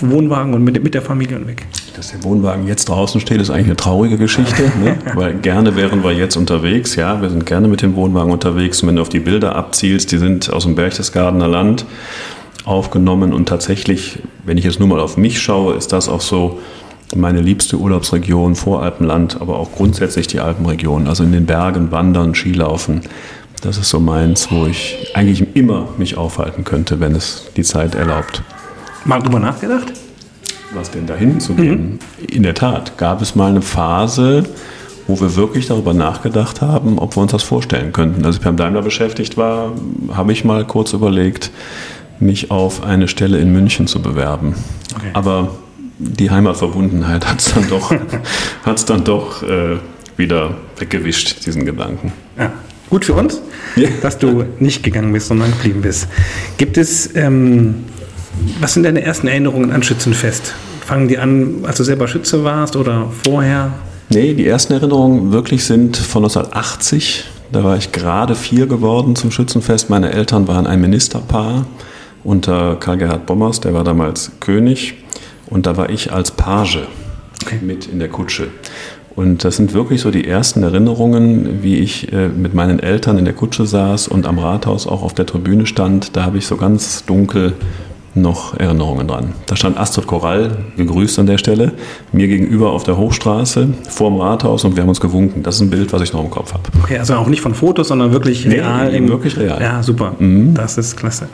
Wohnwagen 0.00 0.54
und 0.54 0.62
mit, 0.62 0.80
mit 0.80 0.94
der 0.94 1.02
Familie 1.02 1.36
und 1.36 1.48
weg? 1.48 1.66
Dass 1.96 2.12
der 2.12 2.22
Wohnwagen 2.22 2.68
jetzt 2.68 2.88
draußen 2.88 3.20
steht, 3.20 3.40
ist 3.40 3.50
eigentlich 3.50 3.66
eine 3.66 3.76
traurige 3.76 4.16
Geschichte, 4.16 4.62
ne? 4.84 4.96
weil 5.14 5.34
gerne 5.34 5.74
wären 5.74 6.04
wir 6.04 6.12
jetzt 6.12 6.36
unterwegs. 6.36 6.94
Ja, 6.94 7.20
wir 7.20 7.30
sind 7.30 7.46
gerne 7.46 7.66
mit 7.66 7.82
dem 7.82 7.96
Wohnwagen 7.96 8.30
unterwegs. 8.30 8.80
Und 8.80 8.90
wenn 8.90 8.96
du 8.96 9.02
auf 9.02 9.08
die 9.08 9.18
Bilder 9.18 9.56
abzielst, 9.56 10.12
die 10.12 10.18
sind 10.18 10.52
aus 10.52 10.62
dem 10.62 10.76
Berchtesgadener 10.76 11.48
Land 11.48 11.84
aufgenommen 12.64 13.32
und 13.32 13.48
tatsächlich, 13.48 14.20
wenn 14.44 14.56
ich 14.56 14.64
jetzt 14.64 14.78
nur 14.78 14.86
mal 14.86 15.00
auf 15.00 15.16
mich 15.16 15.42
schaue, 15.42 15.74
ist 15.74 15.92
das 15.92 16.08
auch 16.08 16.20
so 16.20 16.60
meine 17.16 17.40
liebste 17.40 17.78
Urlaubsregion, 17.78 18.54
Voralpenland, 18.54 19.40
aber 19.40 19.58
auch 19.58 19.72
grundsätzlich 19.72 20.26
die 20.26 20.40
Alpenregion. 20.40 21.06
Also 21.06 21.24
in 21.24 21.32
den 21.32 21.46
Bergen 21.46 21.90
wandern, 21.90 22.34
Skilaufen. 22.34 23.02
Das 23.62 23.78
ist 23.78 23.88
so 23.88 24.00
meins, 24.00 24.50
wo 24.50 24.66
ich 24.66 25.10
eigentlich 25.14 25.56
immer 25.56 25.88
mich 25.96 26.16
aufhalten 26.16 26.64
könnte, 26.64 27.00
wenn 27.00 27.14
es 27.14 27.50
die 27.56 27.62
Zeit 27.62 27.94
erlaubt. 27.94 28.42
Mal 29.04 29.20
drüber 29.20 29.40
nachgedacht? 29.40 29.92
Was 30.74 30.90
denn 30.90 31.06
dahin 31.06 31.40
zu 31.40 31.54
gehen? 31.54 31.98
Mhm. 32.20 32.26
In 32.28 32.42
der 32.42 32.54
Tat 32.54 32.98
gab 32.98 33.22
es 33.22 33.34
mal 33.34 33.50
eine 33.50 33.62
Phase, 33.62 34.44
wo 35.06 35.20
wir 35.20 35.36
wirklich 35.36 35.66
darüber 35.66 35.94
nachgedacht 35.94 36.60
haben, 36.60 36.98
ob 36.98 37.16
wir 37.16 37.22
uns 37.22 37.32
das 37.32 37.42
vorstellen 37.42 37.92
könnten. 37.92 38.24
Als 38.24 38.36
ich 38.36 38.42
beim 38.42 38.56
Daimler 38.56 38.82
beschäftigt 38.82 39.36
war, 39.36 39.72
habe 40.12 40.32
ich 40.32 40.44
mal 40.44 40.64
kurz 40.64 40.92
überlegt, 40.92 41.50
mich 42.20 42.50
auf 42.50 42.82
eine 42.82 43.08
Stelle 43.08 43.38
in 43.38 43.52
München 43.52 43.86
zu 43.86 44.00
bewerben. 44.00 44.54
Okay. 44.96 45.10
Aber 45.12 45.50
die 45.98 46.30
Heimatverbundenheit 46.30 47.26
hat 47.26 47.40
es 47.40 47.54
dann 47.54 47.68
doch, 47.68 47.94
hat's 48.64 48.84
dann 48.84 49.04
doch 49.04 49.42
äh, 49.42 49.76
wieder 50.16 50.56
weggewischt, 50.78 51.46
diesen 51.46 51.64
Gedanken. 51.64 52.12
Ja. 52.38 52.52
Gut 52.90 53.06
für 53.06 53.14
uns, 53.14 53.40
ja. 53.76 53.88
dass 54.02 54.18
du 54.18 54.44
nicht 54.60 54.82
gegangen 54.82 55.12
bist, 55.12 55.28
sondern 55.28 55.50
geblieben 55.52 55.80
bist. 55.82 56.06
Gibt 56.58 56.76
es, 56.76 57.16
ähm, 57.16 57.84
was 58.60 58.74
sind 58.74 58.82
deine 58.84 59.02
ersten 59.02 59.26
Erinnerungen 59.26 59.72
an 59.72 59.82
Schützenfest? 59.82 60.54
Fangen 60.84 61.08
die 61.08 61.18
an, 61.18 61.64
als 61.64 61.78
du 61.78 61.84
selber 61.84 62.06
Schütze 62.06 62.44
warst 62.44 62.76
oder 62.76 63.10
vorher? 63.24 63.72
Nee, 64.10 64.34
die 64.34 64.46
ersten 64.46 64.74
Erinnerungen 64.74 65.32
wirklich 65.32 65.64
sind 65.64 65.96
von 65.96 66.24
1980. 66.24 67.24
Da 67.52 67.64
war 67.64 67.76
ich 67.76 67.90
gerade 67.90 68.34
vier 68.34 68.66
geworden 68.66 69.16
zum 69.16 69.30
Schützenfest. 69.30 69.88
Meine 69.88 70.12
Eltern 70.12 70.46
waren 70.46 70.66
ein 70.66 70.80
Ministerpaar 70.80 71.66
unter 72.22 72.76
Karl-Gerhard 72.76 73.26
Bommers, 73.26 73.60
der 73.60 73.74
war 73.74 73.84
damals 73.84 74.32
König. 74.40 74.94
Und 75.48 75.66
da 75.66 75.76
war 75.76 75.90
ich 75.90 76.12
als 76.12 76.30
Page 76.30 76.80
okay. 77.42 77.58
mit 77.62 77.86
in 77.86 77.98
der 77.98 78.08
Kutsche. 78.08 78.48
Und 79.16 79.44
das 79.44 79.56
sind 79.56 79.74
wirklich 79.74 80.00
so 80.00 80.10
die 80.10 80.26
ersten 80.26 80.62
Erinnerungen, 80.64 81.62
wie 81.62 81.76
ich 81.76 82.12
äh, 82.12 82.28
mit 82.28 82.52
meinen 82.52 82.80
Eltern 82.80 83.16
in 83.16 83.24
der 83.24 83.34
Kutsche 83.34 83.64
saß 83.64 84.08
und 84.08 84.26
am 84.26 84.38
Rathaus 84.38 84.86
auch 84.88 85.02
auf 85.02 85.14
der 85.14 85.26
Tribüne 85.26 85.66
stand. 85.66 86.16
Da 86.16 86.24
habe 86.24 86.38
ich 86.38 86.46
so 86.46 86.56
ganz 86.56 87.04
dunkel 87.04 87.52
noch 88.14 88.58
Erinnerungen 88.58 89.08
dran. 89.08 89.32
Da 89.46 89.56
stand 89.56 89.78
Astrid 89.78 90.06
Korall, 90.06 90.56
gegrüßt 90.76 91.18
an 91.18 91.26
der 91.26 91.38
Stelle, 91.38 91.72
mir 92.12 92.28
gegenüber 92.28 92.70
auf 92.70 92.84
der 92.84 92.96
Hochstraße 92.96 93.68
vor 93.88 94.10
dem 94.10 94.20
Rathaus 94.20 94.64
und 94.64 94.76
wir 94.76 94.82
haben 94.82 94.88
uns 94.88 95.00
gewunken. 95.00 95.42
Das 95.42 95.56
ist 95.56 95.62
ein 95.62 95.70
Bild, 95.70 95.92
was 95.92 96.02
ich 96.02 96.12
noch 96.12 96.22
im 96.22 96.30
Kopf 96.30 96.52
habe. 96.52 96.62
Okay, 96.82 96.98
also 96.98 97.14
auch 97.14 97.26
nicht 97.26 97.40
von 97.40 97.54
Fotos, 97.54 97.88
sondern 97.88 98.12
wirklich 98.12 98.46
nee, 98.46 98.56
real. 98.56 98.92
Nee, 98.92 99.08
wirklich 99.08 99.36
real. 99.36 99.60
Ja, 99.60 99.82
super. 99.82 100.14
Mhm. 100.18 100.54
Das 100.54 100.78
ist 100.78 100.96
klasse. 100.96 101.28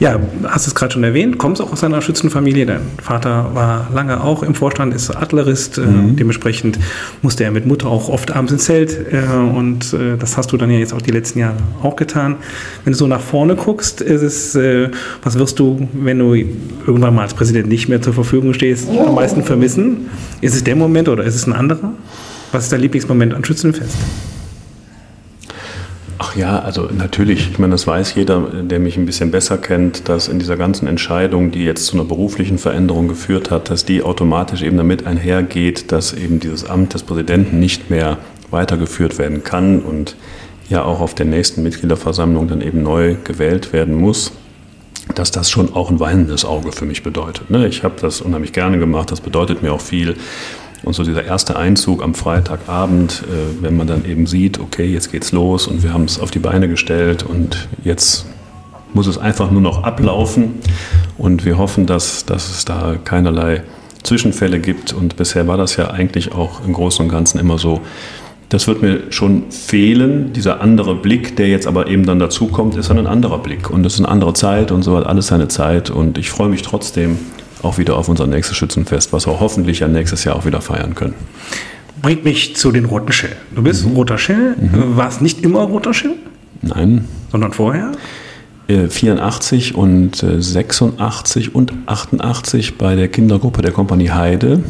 Ja, 0.00 0.18
hast 0.44 0.66
es 0.66 0.74
gerade 0.74 0.92
schon 0.92 1.04
erwähnt, 1.04 1.38
kommst 1.38 1.60
auch 1.60 1.72
aus 1.72 1.84
einer 1.84 2.00
Schützenfamilie. 2.00 2.64
Dein 2.64 2.80
Vater 3.02 3.50
war 3.52 3.88
lange 3.92 4.22
auch 4.22 4.42
im 4.42 4.54
Vorstand, 4.54 4.94
ist 4.94 5.14
Adlerist. 5.14 5.78
Äh, 5.78 5.82
mhm. 5.82 6.16
dementsprechend 6.16 6.78
musste 7.20 7.44
er 7.44 7.50
mit 7.50 7.66
Mutter 7.66 7.88
auch 7.88 8.08
oft 8.08 8.30
abends 8.30 8.52
ins 8.52 8.64
Zelt 8.64 9.12
äh, 9.12 9.22
und 9.36 9.92
äh, 9.92 10.16
das 10.16 10.36
hast 10.36 10.52
du 10.52 10.56
dann 10.56 10.70
ja 10.70 10.78
jetzt 10.78 10.94
auch 10.94 11.02
die 11.02 11.10
letzten 11.10 11.40
Jahre 11.40 11.56
auch 11.82 11.96
getan. 11.96 12.36
Wenn 12.84 12.92
du 12.94 12.98
so 12.98 13.06
nach 13.06 13.20
vorne 13.20 13.54
guckst, 13.54 14.00
ist 14.00 14.22
es, 14.22 14.58
was 15.22 15.38
wirst 15.38 15.58
du, 15.58 15.88
wenn 15.92 16.18
du 16.18 16.21
du 16.22 16.34
irgendwann 16.86 17.14
mal 17.14 17.22
als 17.22 17.34
Präsident 17.34 17.68
nicht 17.68 17.88
mehr 17.88 18.00
zur 18.00 18.12
Verfügung 18.12 18.54
stehst, 18.54 18.88
am 18.88 19.14
meisten 19.14 19.42
vermissen? 19.42 20.08
Ist 20.40 20.54
es 20.54 20.64
der 20.64 20.76
Moment 20.76 21.08
oder 21.08 21.24
ist 21.24 21.34
es 21.34 21.46
ein 21.46 21.52
anderer? 21.52 21.92
Was 22.52 22.64
ist 22.64 22.72
dein 22.72 22.80
Lieblingsmoment 22.80 23.34
an 23.34 23.44
Schützenfest? 23.44 23.96
Ach 26.18 26.36
ja, 26.36 26.60
also 26.60 26.88
natürlich, 26.96 27.50
ich 27.50 27.58
meine, 27.58 27.72
das 27.72 27.86
weiß 27.86 28.14
jeder, 28.14 28.40
der 28.62 28.78
mich 28.78 28.96
ein 28.96 29.06
bisschen 29.06 29.30
besser 29.30 29.58
kennt, 29.58 30.08
dass 30.08 30.28
in 30.28 30.38
dieser 30.38 30.56
ganzen 30.56 30.86
Entscheidung, 30.86 31.50
die 31.50 31.64
jetzt 31.64 31.86
zu 31.86 31.96
einer 31.96 32.04
beruflichen 32.04 32.58
Veränderung 32.58 33.08
geführt 33.08 33.50
hat, 33.50 33.70
dass 33.70 33.84
die 33.84 34.02
automatisch 34.02 34.62
eben 34.62 34.76
damit 34.76 35.06
einhergeht, 35.06 35.90
dass 35.90 36.12
eben 36.12 36.38
dieses 36.38 36.64
Amt 36.64 36.94
des 36.94 37.02
Präsidenten 37.02 37.58
nicht 37.58 37.90
mehr 37.90 38.18
weitergeführt 38.50 39.18
werden 39.18 39.42
kann 39.42 39.80
und 39.80 40.16
ja 40.68 40.84
auch 40.84 41.00
auf 41.00 41.14
der 41.14 41.26
nächsten 41.26 41.62
Mitgliederversammlung 41.62 42.46
dann 42.46 42.60
eben 42.60 42.82
neu 42.82 43.16
gewählt 43.24 43.72
werden 43.72 43.94
muss 43.94 44.32
dass 45.14 45.30
das 45.30 45.50
schon 45.50 45.74
auch 45.74 45.90
ein 45.90 46.00
weinendes 46.00 46.44
Auge 46.44 46.72
für 46.72 46.84
mich 46.84 47.02
bedeutet. 47.02 47.50
Ne? 47.50 47.66
Ich 47.66 47.84
habe 47.84 47.94
das 48.00 48.20
unheimlich 48.20 48.52
gerne 48.52 48.78
gemacht, 48.78 49.10
das 49.10 49.20
bedeutet 49.20 49.62
mir 49.62 49.72
auch 49.72 49.80
viel. 49.80 50.16
Und 50.84 50.94
so 50.94 51.04
dieser 51.04 51.24
erste 51.24 51.56
Einzug 51.56 52.02
am 52.02 52.14
Freitagabend, 52.14 53.22
äh, 53.22 53.62
wenn 53.62 53.76
man 53.76 53.86
dann 53.86 54.04
eben 54.04 54.26
sieht, 54.26 54.58
okay, 54.58 54.86
jetzt 54.86 55.12
geht's 55.12 55.32
los 55.32 55.66
und 55.66 55.82
wir 55.82 55.92
haben 55.92 56.04
es 56.04 56.18
auf 56.18 56.30
die 56.30 56.40
Beine 56.40 56.68
gestellt 56.68 57.22
und 57.22 57.68
jetzt 57.84 58.26
muss 58.94 59.06
es 59.06 59.18
einfach 59.18 59.50
nur 59.50 59.62
noch 59.62 59.84
ablaufen. 59.84 60.54
Und 61.18 61.44
wir 61.44 61.58
hoffen, 61.58 61.86
dass, 61.86 62.24
dass 62.26 62.50
es 62.50 62.64
da 62.64 62.96
keinerlei 63.02 63.62
Zwischenfälle 64.02 64.58
gibt. 64.58 64.92
Und 64.92 65.16
bisher 65.16 65.46
war 65.46 65.56
das 65.56 65.76
ja 65.76 65.90
eigentlich 65.90 66.32
auch 66.32 66.64
im 66.64 66.72
Großen 66.72 67.04
und 67.04 67.10
Ganzen 67.10 67.38
immer 67.38 67.58
so, 67.58 67.80
das 68.52 68.66
wird 68.66 68.82
mir 68.82 69.04
schon 69.08 69.50
fehlen. 69.50 70.34
Dieser 70.34 70.60
andere 70.60 70.94
Blick, 70.94 71.36
der 71.36 71.48
jetzt 71.48 71.66
aber 71.66 71.86
eben 71.86 72.04
dann 72.04 72.18
dazukommt, 72.18 72.76
ist 72.76 72.90
dann 72.90 72.98
ein 72.98 73.06
anderer 73.06 73.38
Blick. 73.38 73.70
Und 73.70 73.86
es 73.86 73.94
ist 73.94 74.00
eine 74.00 74.10
andere 74.10 74.34
Zeit 74.34 74.70
und 74.70 74.82
so 74.82 74.94
hat 74.94 75.06
alles 75.06 75.28
seine 75.28 75.48
Zeit. 75.48 75.88
Und 75.88 76.18
ich 76.18 76.30
freue 76.30 76.50
mich 76.50 76.60
trotzdem 76.60 77.16
auch 77.62 77.78
wieder 77.78 77.96
auf 77.96 78.10
unser 78.10 78.26
nächstes 78.26 78.58
Schützenfest, 78.58 79.10
was 79.14 79.26
wir 79.26 79.40
hoffentlich 79.40 79.78
ja 79.78 79.88
nächstes 79.88 80.24
Jahr 80.24 80.36
auch 80.36 80.44
wieder 80.44 80.60
feiern 80.60 80.94
können. 80.94 81.14
Bringt 82.02 82.24
mich 82.24 82.54
zu 82.54 82.72
den 82.72 82.84
roten 82.84 83.12
Schill. 83.12 83.34
Du 83.54 83.62
bist 83.62 83.86
mhm. 83.86 83.96
roter 83.96 84.18
Schill. 84.18 84.54
Mhm. 84.60 84.96
War 84.98 85.08
es 85.08 85.22
nicht 85.22 85.42
immer 85.42 85.60
roter 85.62 85.94
Schill? 85.94 86.16
Nein. 86.60 87.06
Sondern 87.30 87.52
vorher? 87.52 87.92
84 88.68 89.70
äh, 89.70 89.74
und 89.74 90.16
86 90.16 91.46
äh, 91.46 91.50
und 91.52 91.72
88 91.86 92.76
bei 92.76 92.96
der 92.96 93.08
Kindergruppe 93.08 93.62
der 93.62 93.72
Kompanie 93.72 94.10
Heide 94.10 94.62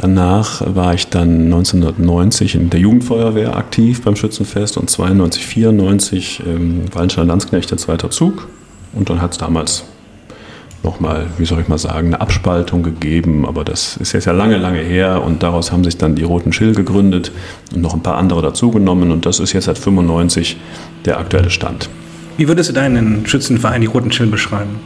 Danach 0.00 0.62
war 0.74 0.94
ich 0.94 1.08
dann 1.08 1.44
1990 1.44 2.54
in 2.54 2.70
der 2.70 2.80
Jugendfeuerwehr 2.80 3.54
aktiv 3.54 4.00
beim 4.00 4.16
Schützenfest 4.16 4.78
und 4.78 4.88
92, 4.88 5.44
94 5.46 6.42
ähm, 6.46 6.84
Landsknecht, 6.94 7.70
der 7.70 7.76
zweiter 7.76 8.10
Zug. 8.10 8.48
Und 8.94 9.10
dann 9.10 9.20
hat 9.20 9.32
es 9.32 9.38
damals 9.38 9.84
nochmal, 10.82 11.26
wie 11.36 11.44
soll 11.44 11.60
ich 11.60 11.68
mal 11.68 11.76
sagen, 11.76 12.06
eine 12.06 12.20
Abspaltung 12.22 12.82
gegeben, 12.82 13.44
aber 13.44 13.62
das 13.62 13.98
ist 13.98 14.12
jetzt 14.12 14.24
ja 14.24 14.32
lange, 14.32 14.56
lange 14.56 14.78
her 14.78 15.22
und 15.22 15.42
daraus 15.42 15.70
haben 15.70 15.84
sich 15.84 15.98
dann 15.98 16.14
die 16.14 16.22
Roten 16.22 16.54
Schill 16.54 16.74
gegründet 16.74 17.30
und 17.74 17.82
noch 17.82 17.92
ein 17.92 18.02
paar 18.02 18.16
andere 18.16 18.40
dazugenommen 18.40 19.10
und 19.10 19.26
das 19.26 19.38
ist 19.38 19.52
jetzt 19.52 19.66
seit 19.66 19.76
95 19.76 20.56
der 21.04 21.18
aktuelle 21.18 21.50
Stand. 21.50 21.90
Wie 22.38 22.48
würdest 22.48 22.70
du 22.70 22.72
deinen 22.72 23.26
Schützenverein, 23.26 23.82
die 23.82 23.86
Roten 23.86 24.10
Schill, 24.12 24.28
beschreiben? 24.28 24.76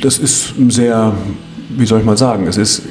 Das 0.00 0.16
ist 0.16 0.54
sehr 0.70 1.12
wie 1.76 1.86
soll 1.86 2.00
ich 2.00 2.04
mal 2.04 2.16
sagen, 2.16 2.46
es 2.46 2.56
ist 2.56 2.82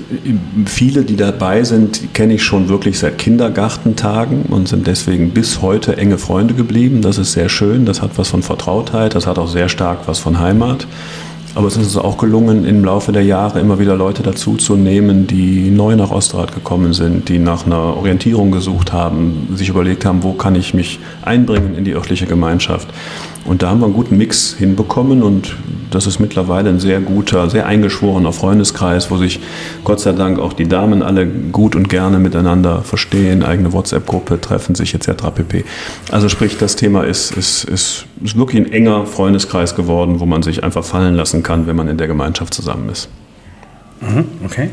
viele, 0.66 1.04
die 1.04 1.16
dabei 1.16 1.64
sind, 1.64 2.14
kenne 2.14 2.36
ich 2.36 2.44
schon 2.44 2.70
wirklich 2.70 3.00
seit 3.00 3.18
Kindergartentagen 3.18 4.44
und 4.44 4.68
sind 4.68 4.88
deswegen 4.88 5.32
bis 5.32 5.62
heute 5.62 5.98
enge 5.98 6.18
Freunde 6.18 6.54
geblieben. 6.54 7.02
Das 7.02 7.18
ist 7.18 7.34
sehr 7.34 7.50
schön, 7.50 7.86
das 7.86 8.02
hat 8.02 8.12
was 8.18 8.30
von 8.30 8.44
Vertrautheit, 8.44 9.16
das 9.16 9.28
hat 9.28 9.38
auch 9.38 9.48
sehr 9.48 9.70
stark 9.70 10.08
was 10.08 10.20
von 10.20 10.40
Heimat. 10.40 10.88
Aber 11.56 11.68
es 11.68 11.78
ist 11.78 11.96
uns 11.96 11.98
auch 11.98 12.18
gelungen, 12.18 12.64
im 12.64 12.86
Laufe 12.86 13.12
der 13.12 13.24
Jahre 13.24 13.60
immer 13.60 13.80
wieder 13.80 13.96
Leute 13.96 14.22
dazuzunehmen, 14.22 15.26
die 15.26 15.72
neu 15.72 15.96
nach 15.96 16.12
Osterrad 16.12 16.54
gekommen 16.54 16.94
sind, 16.94 17.28
die 17.28 17.40
nach 17.40 17.66
einer 17.66 17.98
Orientierung 17.98 18.52
gesucht 18.52 18.94
haben, 18.94 19.48
sich 19.56 19.70
überlegt 19.70 20.06
haben, 20.06 20.22
wo 20.22 20.34
kann 20.34 20.54
ich 20.54 20.74
mich 20.76 21.00
einbringen 21.24 21.76
in 21.76 21.86
die 21.86 21.96
örtliche 21.96 22.28
Gemeinschaft. 22.28 22.88
Und 23.46 23.64
da 23.64 23.70
haben 23.70 23.80
wir 23.80 23.86
einen 23.86 23.96
guten 23.96 24.18
Mix 24.18 24.54
hinbekommen 24.54 25.24
und 25.24 25.56
das 25.92 26.08
ist 26.08 26.20
mittlerweile 26.20 26.70
ein 26.70 26.80
sehr 26.80 27.00
guter, 27.00 27.50
sehr 27.50 27.66
eingeschworener 27.66 28.34
Freundeskreis, 28.34 29.10
wo 29.12 29.18
sich 29.18 29.40
Gott 29.84 30.00
sei 30.00 30.14
Dank 30.14 30.40
auch 30.40 30.54
die 30.54 30.68
Damen 30.68 31.02
alle 31.02 31.28
gut 31.28 31.76
und 31.76 31.90
gerne 31.90 32.20
miteinander 32.20 32.82
verstehen, 32.82 33.44
eigene 33.44 33.74
WhatsApp-Gruppe, 33.74 34.40
treffen 34.42 34.76
sich 34.76 34.94
etc. 34.94 35.10
pp. 35.34 35.66
Also 36.12 36.30
sprich, 36.30 36.58
das 36.58 36.76
Thema 36.76 37.04
ist, 37.04 37.32
ist, 37.36 37.64
ist, 37.64 38.06
ist 38.24 38.38
wirklich 38.38 38.66
ein 38.66 38.72
enger 38.72 39.06
Freundeskreis 39.06 39.76
geworden, 39.76 40.20
wo 40.20 40.26
man 40.26 40.44
sich 40.44 40.64
einfach 40.64 40.84
fallen 40.84 41.16
lassen 41.16 41.44
kann, 41.44 41.68
wenn 41.68 41.76
man 41.76 41.88
in 41.88 41.98
der 41.98 42.08
Gemeinschaft 42.08 42.54
zusammen 42.54 42.90
ist. 42.90 43.10
Mhm, 44.02 44.26
okay. 44.46 44.70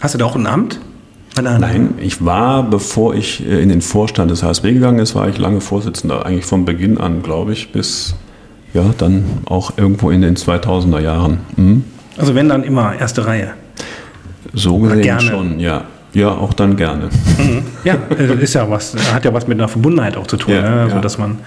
Hast 0.00 0.14
du 0.14 0.18
da 0.18 0.24
auch 0.24 0.36
ein 0.36 0.46
Amt? 0.46 0.80
Nein, 1.42 1.94
ich 2.00 2.24
war, 2.24 2.62
bevor 2.62 3.14
ich 3.14 3.46
äh, 3.46 3.60
in 3.62 3.68
den 3.68 3.82
Vorstand 3.82 4.30
des 4.30 4.42
HSB 4.42 4.72
gegangen 4.72 4.98
ist, 5.00 5.14
war 5.14 5.28
ich 5.28 5.36
lange 5.36 5.60
Vorsitzender, 5.60 6.24
eigentlich 6.24 6.46
von 6.46 6.64
Beginn 6.64 6.96
an, 6.96 7.22
glaube 7.22 7.52
ich, 7.52 7.72
bis 7.72 8.14
ja, 8.76 8.94
dann 8.98 9.24
auch 9.46 9.72
irgendwo 9.76 10.10
in 10.10 10.20
den 10.20 10.36
2000er 10.36 11.00
Jahren. 11.00 11.38
Mhm. 11.56 11.84
Also 12.18 12.34
wenn 12.34 12.48
dann 12.48 12.62
immer 12.62 12.94
erste 12.98 13.26
Reihe? 13.26 13.54
So 14.52 14.78
gesehen 14.78 15.02
gerne. 15.02 15.22
schon, 15.22 15.58
ja. 15.58 15.84
Ja, 16.12 16.30
auch 16.30 16.54
dann 16.54 16.76
gerne. 16.76 17.10
Mhm. 17.38 17.62
Ja, 17.84 17.94
äh, 18.18 18.42
ist 18.42 18.54
ja 18.54 18.70
was, 18.70 18.94
hat 19.12 19.24
ja 19.24 19.32
was 19.34 19.46
mit 19.46 19.58
einer 19.58 19.68
Verbundenheit 19.68 20.16
auch 20.16 20.26
zu 20.26 20.36
tun, 20.36 20.54
ja, 20.54 20.62
ne? 20.62 20.80
also 20.82 20.96
ja. 20.96 21.02
dass 21.02 21.18
man 21.18 21.38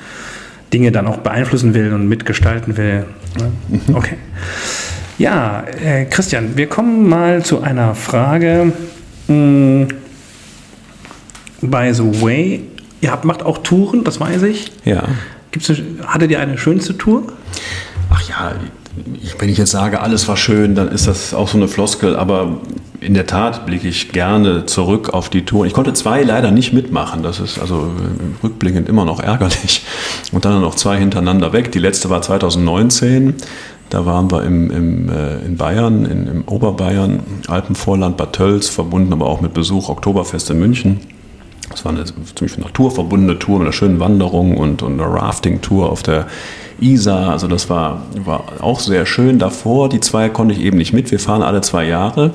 Dinge 0.74 0.92
dann 0.92 1.08
auch 1.08 1.18
beeinflussen 1.18 1.74
will 1.74 1.94
und 1.94 2.08
mitgestalten 2.08 2.78
will. 2.78 3.06
Ne? 3.38 3.52
Mhm. 3.88 3.96
Okay. 3.96 4.18
Ja, 5.18 5.64
äh, 5.84 6.06
Christian, 6.06 6.56
wir 6.56 6.68
kommen 6.68 7.10
mal 7.10 7.44
zu 7.44 7.62
einer 7.62 7.96
Frage. 7.96 8.72
Hm, 9.28 9.88
by 11.62 11.90
the 11.94 12.22
way, 12.22 12.62
ihr 13.02 13.12
habt, 13.12 13.26
macht 13.26 13.44
auch 13.44 13.60
Touren, 13.60 14.04
das 14.04 14.20
weiß 14.20 14.44
ich. 14.44 14.72
Ja. 14.86 15.04
Gibt's 15.52 15.72
hattet 16.06 16.32
ihr 16.32 16.40
eine 16.40 16.58
schönste 16.58 16.98
Tour? 16.98 17.24
Ach 18.10 18.22
ja, 18.28 18.54
wenn 19.38 19.50
ich 19.50 19.58
jetzt 19.58 19.72
sage, 19.72 20.02
alles 20.02 20.28
war 20.28 20.38
schön, 20.38 20.76
dann 20.76 20.90
ist 20.90 21.08
das 21.08 21.34
auch 21.34 21.48
so 21.48 21.58
eine 21.58 21.68
Floskel, 21.68 22.16
aber 22.16 22.60
in 23.02 23.14
der 23.14 23.28
Tat 23.28 23.66
blicke 23.66 23.88
ich 23.88 24.12
gerne 24.12 24.66
zurück 24.66 25.10
auf 25.10 25.30
die 25.30 25.46
Tour. 25.46 25.66
Ich 25.66 25.74
konnte 25.74 25.94
zwei 25.94 26.24
leider 26.24 26.52
nicht 26.52 26.74
mitmachen, 26.74 27.24
das 27.24 27.40
ist 27.40 27.60
also 27.60 27.86
äh, 27.86 28.44
rückblickend 28.44 28.90
immer 28.90 29.06
noch 29.06 29.20
ärgerlich. 29.20 29.86
Und 30.32 30.46
dann 30.46 30.60
noch 30.62 30.76
zwei 30.76 30.98
hintereinander 30.98 31.54
weg. 31.54 31.72
Die 31.72 31.80
letzte 31.80 32.10
war 32.10 32.22
2019, 32.22 33.36
da 33.90 34.06
waren 34.06 34.32
wir 34.32 34.44
im, 34.44 34.70
im, 34.70 35.10
äh, 35.10 35.40
in 35.46 35.56
Bayern, 35.56 36.06
in, 36.06 36.28
im 36.28 36.44
Oberbayern, 36.46 37.22
Alpenvorland, 37.48 38.18
Bad 38.18 38.34
Tölz, 38.34 38.68
verbunden 38.68 39.14
aber 39.14 39.28
auch 39.28 39.42
mit 39.42 39.54
Besuch 39.54 39.90
Oktoberfest 39.90 40.50
in 40.50 40.60
München. 40.60 41.00
Das 41.70 41.86
war 41.86 41.92
eine 41.92 42.06
ziemlich 42.06 42.58
naturverbundene 42.58 43.40
Tour 43.40 43.60
mit 43.60 43.68
einer 43.68 43.74
schönen 43.74 44.00
Wanderung 44.00 44.58
und, 44.58 44.82
und 44.82 45.00
einer 45.00 45.12
Rafting-Tour 45.12 45.90
auf 45.90 46.04
der 46.04 46.28
Isar. 46.80 47.30
Also 47.30 47.48
das 47.48 47.70
war, 47.70 48.04
war 48.26 48.44
auch 48.62 48.80
sehr 48.80 49.06
schön. 49.06 49.40
Davor, 49.40 49.90
die 49.90 50.00
zwei 50.00 50.30
konnte 50.30 50.54
ich 50.54 50.62
eben 50.62 50.78
nicht 50.78 50.94
mit. 50.94 51.12
Wir 51.12 51.20
fahren 51.20 51.42
alle 51.42 51.62
zwei 51.62 51.86
Jahre. 51.86 52.32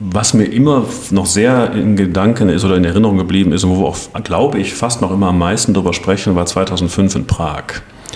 Was 0.00 0.34
mir 0.34 0.46
immer 0.46 0.84
noch 1.10 1.26
sehr 1.26 1.72
in 1.72 1.96
Gedanken 1.96 2.48
ist 2.48 2.64
oder 2.64 2.76
in 2.76 2.84
Erinnerung 2.84 3.18
geblieben 3.18 3.52
ist 3.52 3.62
und 3.62 3.70
wo 3.70 3.82
wir 3.82 3.86
auch, 3.86 3.96
glaube 4.24 4.58
ich, 4.58 4.74
fast 4.74 5.00
noch 5.00 5.12
immer 5.12 5.28
am 5.28 5.38
meisten 5.38 5.74
darüber 5.74 5.92
sprechen, 5.92 6.34
war 6.34 6.44
2005 6.44 7.14
in 7.14 7.26
Prag. 7.26 7.62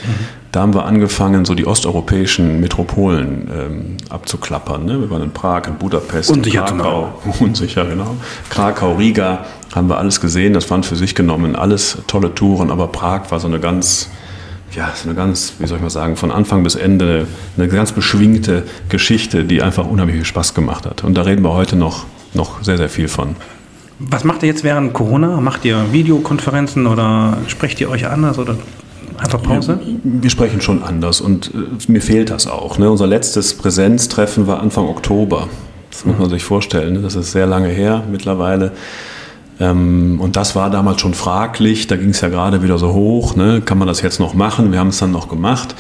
Mhm. 0.05 0.46
Da 0.57 0.63
haben 0.63 0.73
wir 0.73 0.87
angefangen, 0.87 1.45
so 1.45 1.55
die 1.55 1.67
osteuropäischen 1.67 2.61
Metropolen 2.61 3.51
ähm, 3.55 3.97
abzuklappern. 4.09 4.87
Ne? 4.87 4.99
Wir 5.03 5.11
waren 5.11 5.21
in 5.21 5.31
Prag, 5.31 5.67
in 5.67 5.75
Budapest, 5.75 6.31
Unsicher 6.31 6.67
in 6.71 6.79
Krakau. 6.79 7.23
Unsicher, 7.41 7.85
genau. 7.85 8.17
Krakau, 8.49 8.95
Riga, 8.95 9.45
haben 9.75 9.91
wir 9.91 9.99
alles 9.99 10.19
gesehen. 10.19 10.55
Das 10.55 10.71
waren 10.71 10.83
für 10.83 10.97
sich 10.97 11.15
genommen 11.15 11.57
alles 11.57 11.99
tolle 12.07 12.35
Touren, 12.35 12.71
aber 12.71 12.87
Prag 12.87 13.31
war 13.31 13.39
so 13.39 13.49
eine 13.49 13.61
ganz, 13.61 14.09
ja, 14.75 14.91
so 14.95 15.11
eine 15.11 15.15
ganz, 15.15 15.57
wie 15.59 15.67
soll 15.67 15.77
ich 15.77 15.83
mal 15.83 15.91
sagen, 15.91 16.17
von 16.17 16.33
Anfang 16.33 16.63
bis 16.63 16.75
Ende 16.75 17.27
eine 17.59 17.69
ganz 17.69 17.93
beschwingte 17.93 18.63
Geschichte, 18.89 19.45
die 19.45 19.61
einfach 19.61 19.87
unheimlich 19.87 20.17
viel 20.17 20.25
Spaß 20.25 20.55
gemacht 20.55 20.87
hat. 20.87 21.05
Und 21.05 21.19
da 21.19 21.21
reden 21.21 21.43
wir 21.43 21.53
heute 21.53 21.77
noch, 21.77 22.07
noch 22.33 22.63
sehr, 22.63 22.79
sehr 22.79 22.89
viel 22.89 23.09
von. 23.09 23.37
Was 23.99 24.25
macht 24.25 24.43
ihr 24.43 24.49
jetzt 24.49 24.65
während 24.65 24.95
Corona? 24.95 25.39
Macht 25.39 25.67
ihr 25.67 25.93
Videokonferenzen 25.93 26.87
oder 26.87 27.37
sprecht 27.47 27.79
ihr 27.83 27.91
euch 27.91 28.07
anders 28.07 28.39
oder 28.39 28.57
einfach 29.19 29.43
Pause? 29.43 29.79
Wir 30.03 30.31
sprechen 30.31 30.61
schon 30.61 30.83
anders 30.83 31.21
und 31.21 31.53
äh, 31.55 31.91
mir 31.93 32.01
fehlt 32.01 32.31
das 32.31 32.47
auch. 32.47 32.79
Ne? 32.79 32.91
Unser 32.91 33.07
letztes 33.07 33.55
Präsenztreffen 33.55 34.47
war 34.47 34.61
Anfang 34.61 34.87
Oktober. 34.87 35.49
Das 35.91 36.05
muss 36.05 36.19
man 36.19 36.29
sich 36.31 36.45
vorstellen. 36.45 36.95
Ne? 36.95 37.01
Das 37.01 37.15
ist 37.15 37.33
sehr 37.33 37.47
lange 37.47 37.69
her 37.69 38.03
mittlerweile. 38.11 38.73
Ähm, 39.59 40.21
und 40.21 40.37
das 40.37 40.55
war 40.55 40.71
damals 40.71 41.01
schon 41.01 41.15
fraglich, 41.15 41.87
da 41.87 41.97
ging 41.97 42.11
es 42.11 42.21
ja 42.21 42.29
gerade 42.29 42.63
wieder 42.63 42.79
so 42.79 42.93
hoch, 42.93 43.37
ne? 43.37 43.63
kann 43.65 43.79
man 43.79 43.89
das 43.89 44.03
jetzt 44.03 44.21
noch 44.21 44.35
machen? 44.35 44.73
Wir 44.73 44.79
haben 44.79 44.89
es 44.89 44.99
dann 44.99 45.13
noch 45.13 45.29
gemacht. 45.29 45.75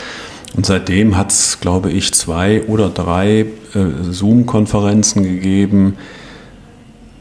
Und 0.56 0.64
seitdem 0.64 1.16
hat 1.16 1.32
es, 1.32 1.60
glaube 1.60 1.90
ich, 1.90 2.14
zwei 2.14 2.62
oder 2.62 2.88
drei 2.88 3.40
äh, 3.40 3.46
Zoom-Konferenzen 4.10 5.22
gegeben. 5.22 5.96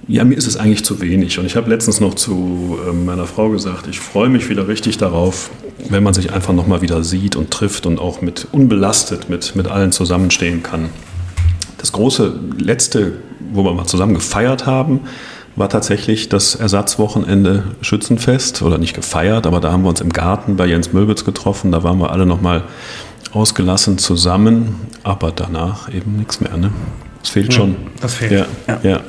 Ja, 0.08 0.24
mir 0.24 0.38
ist 0.38 0.48
es 0.48 0.56
eigentlich 0.56 0.86
zu 0.86 1.02
wenig. 1.02 1.38
Und 1.40 1.46
ich 1.46 1.58
habe 1.58 1.70
letztens 1.70 2.00
noch 2.00 2.14
zu 2.14 2.78
äh, 2.88 2.94
meiner 2.94 3.26
Frau 3.26 3.50
gesagt, 3.50 3.88
ich 3.88 4.00
freue 4.00 4.30
mich 4.30 4.50
wieder 4.50 4.70
richtig 4.70 4.98
darauf, 4.98 5.50
wenn 5.90 6.04
man 6.04 6.14
sich 6.14 6.34
einfach 6.34 6.54
nochmal 6.54 6.82
wieder 6.82 7.04
sieht 7.04 7.36
und 7.36 7.52
trifft 7.52 7.86
und 7.86 8.00
auch 8.00 8.22
mit 8.22 8.48
unbelastet 8.52 9.30
mit, 9.30 9.56
mit 9.56 9.68
allen 9.68 9.92
zusammenstehen 9.92 10.64
kann. 10.64 10.90
Das 11.78 11.92
große 11.92 12.34
letzte, 12.58 13.14
wo 13.52 13.64
wir 13.64 13.74
mal 13.74 13.86
zusammen 13.86 14.14
gefeiert 14.16 14.66
haben, 14.66 15.02
war 15.56 15.70
tatsächlich 15.70 16.28
das 16.30 16.56
Ersatzwochenende 16.56 17.64
Schützenfest 17.82 18.62
oder 18.62 18.78
nicht 18.78 18.94
gefeiert, 18.94 19.48
aber 19.48 19.62
da 19.62 19.72
haben 19.72 19.84
wir 19.84 19.90
uns 19.90 20.02
im 20.02 20.12
Garten 20.12 20.58
bei 20.58 20.66
Jens 20.66 20.92
Möbitz 20.92 21.24
getroffen. 21.24 21.72
Da 21.72 21.84
waren 21.84 21.98
wir 22.00 22.12
alle 22.12 22.26
nochmal 22.26 22.64
ausgelassen 23.32 23.98
zusammen, 23.98 24.76
aber 25.04 25.32
danach 25.32 25.94
eben 25.94 26.18
nichts 26.18 26.42
mehr. 26.42 26.58
Ne? 26.58 26.72
Das 27.22 27.30
fehlt 27.30 27.48
ja, 27.48 27.52
schon. 27.54 27.76
Das 28.02 28.14
fehlt. 28.16 28.32
Ja, 28.32 28.46
ja. 28.68 28.80
ja. 28.84 29.02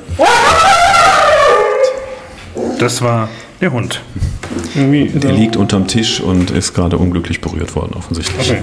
Das 2.79 3.01
war 3.01 3.29
der 3.61 3.71
Hund. 3.71 4.01
der 4.75 5.31
liegt 5.31 5.55
unterm 5.55 5.87
Tisch 5.87 6.19
und 6.19 6.51
ist 6.51 6.73
gerade 6.73 6.97
unglücklich 6.97 7.41
berührt 7.41 7.75
worden, 7.75 7.93
offensichtlich. 7.95 8.51
Okay. 8.51 8.61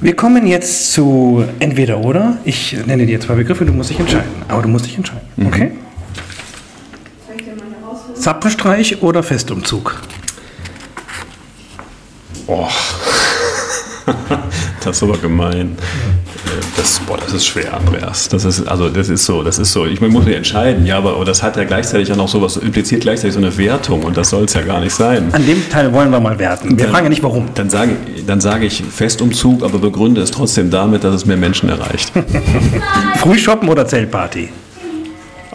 Wir 0.00 0.14
kommen 0.14 0.46
jetzt 0.46 0.92
zu 0.92 1.44
entweder 1.60 1.98
oder. 1.98 2.38
Ich 2.44 2.76
nenne 2.86 3.06
dir 3.06 3.20
zwei 3.20 3.34
Begriffe, 3.34 3.64
du 3.64 3.72
musst 3.72 3.90
dich 3.90 3.98
entscheiden. 3.98 4.30
Aber 4.48 4.62
du 4.62 4.68
musst 4.68 4.86
dich 4.86 4.96
entscheiden. 4.96 5.22
Mhm. 5.36 5.46
Okay? 5.46 5.70
Zappenstreich 8.14 9.02
oder 9.02 9.22
Festumzug? 9.22 10.00
Boah. 12.46 12.70
das 14.84 14.96
ist 14.96 15.02
aber 15.02 15.18
gemein. 15.18 15.76
Das, 16.76 17.00
boah, 17.00 17.16
das 17.16 17.32
ist 17.32 17.46
schwer, 17.46 17.74
Andreas. 17.74 18.28
Das 18.28 18.44
ist, 18.44 18.66
also, 18.66 18.88
das 18.88 19.08
ist 19.08 19.24
so, 19.24 19.42
das 19.42 19.58
ist 19.58 19.72
so. 19.72 19.86
Ich 19.86 20.00
muss 20.00 20.24
mich 20.24 20.36
entscheiden, 20.36 20.86
ja, 20.86 20.98
aber, 20.98 21.14
aber 21.14 21.24
das 21.24 21.42
hat 21.42 21.56
ja 21.56 21.64
gleichzeitig 21.64 22.08
ja 22.08 22.16
noch 22.16 22.28
sowas, 22.28 22.56
impliziert 22.56 23.02
gleichzeitig 23.02 23.34
so 23.34 23.40
eine 23.40 23.56
Wertung 23.56 24.02
und 24.02 24.16
das 24.16 24.30
soll 24.30 24.44
es 24.44 24.54
ja 24.54 24.62
gar 24.62 24.80
nicht 24.80 24.94
sein. 24.94 25.28
An 25.32 25.46
dem 25.46 25.68
Teil 25.68 25.92
wollen 25.92 26.10
wir 26.10 26.20
mal 26.20 26.38
werten. 26.38 26.70
Wir 26.70 26.84
dann, 26.84 26.92
fragen 26.92 27.06
ja 27.06 27.10
nicht 27.10 27.22
warum. 27.22 27.48
Dann 27.54 27.70
sage, 27.70 27.96
dann 28.26 28.40
sage 28.40 28.66
ich 28.66 28.82
Festumzug, 28.82 29.62
aber 29.62 29.78
begründe 29.78 30.20
es 30.20 30.30
trotzdem 30.30 30.70
damit, 30.70 31.04
dass 31.04 31.14
es 31.14 31.26
mehr 31.26 31.36
Menschen 31.36 31.68
erreicht. 31.68 32.12
Frühshoppen 33.16 33.68
oder 33.68 33.86
Zeltparty? 33.86 34.48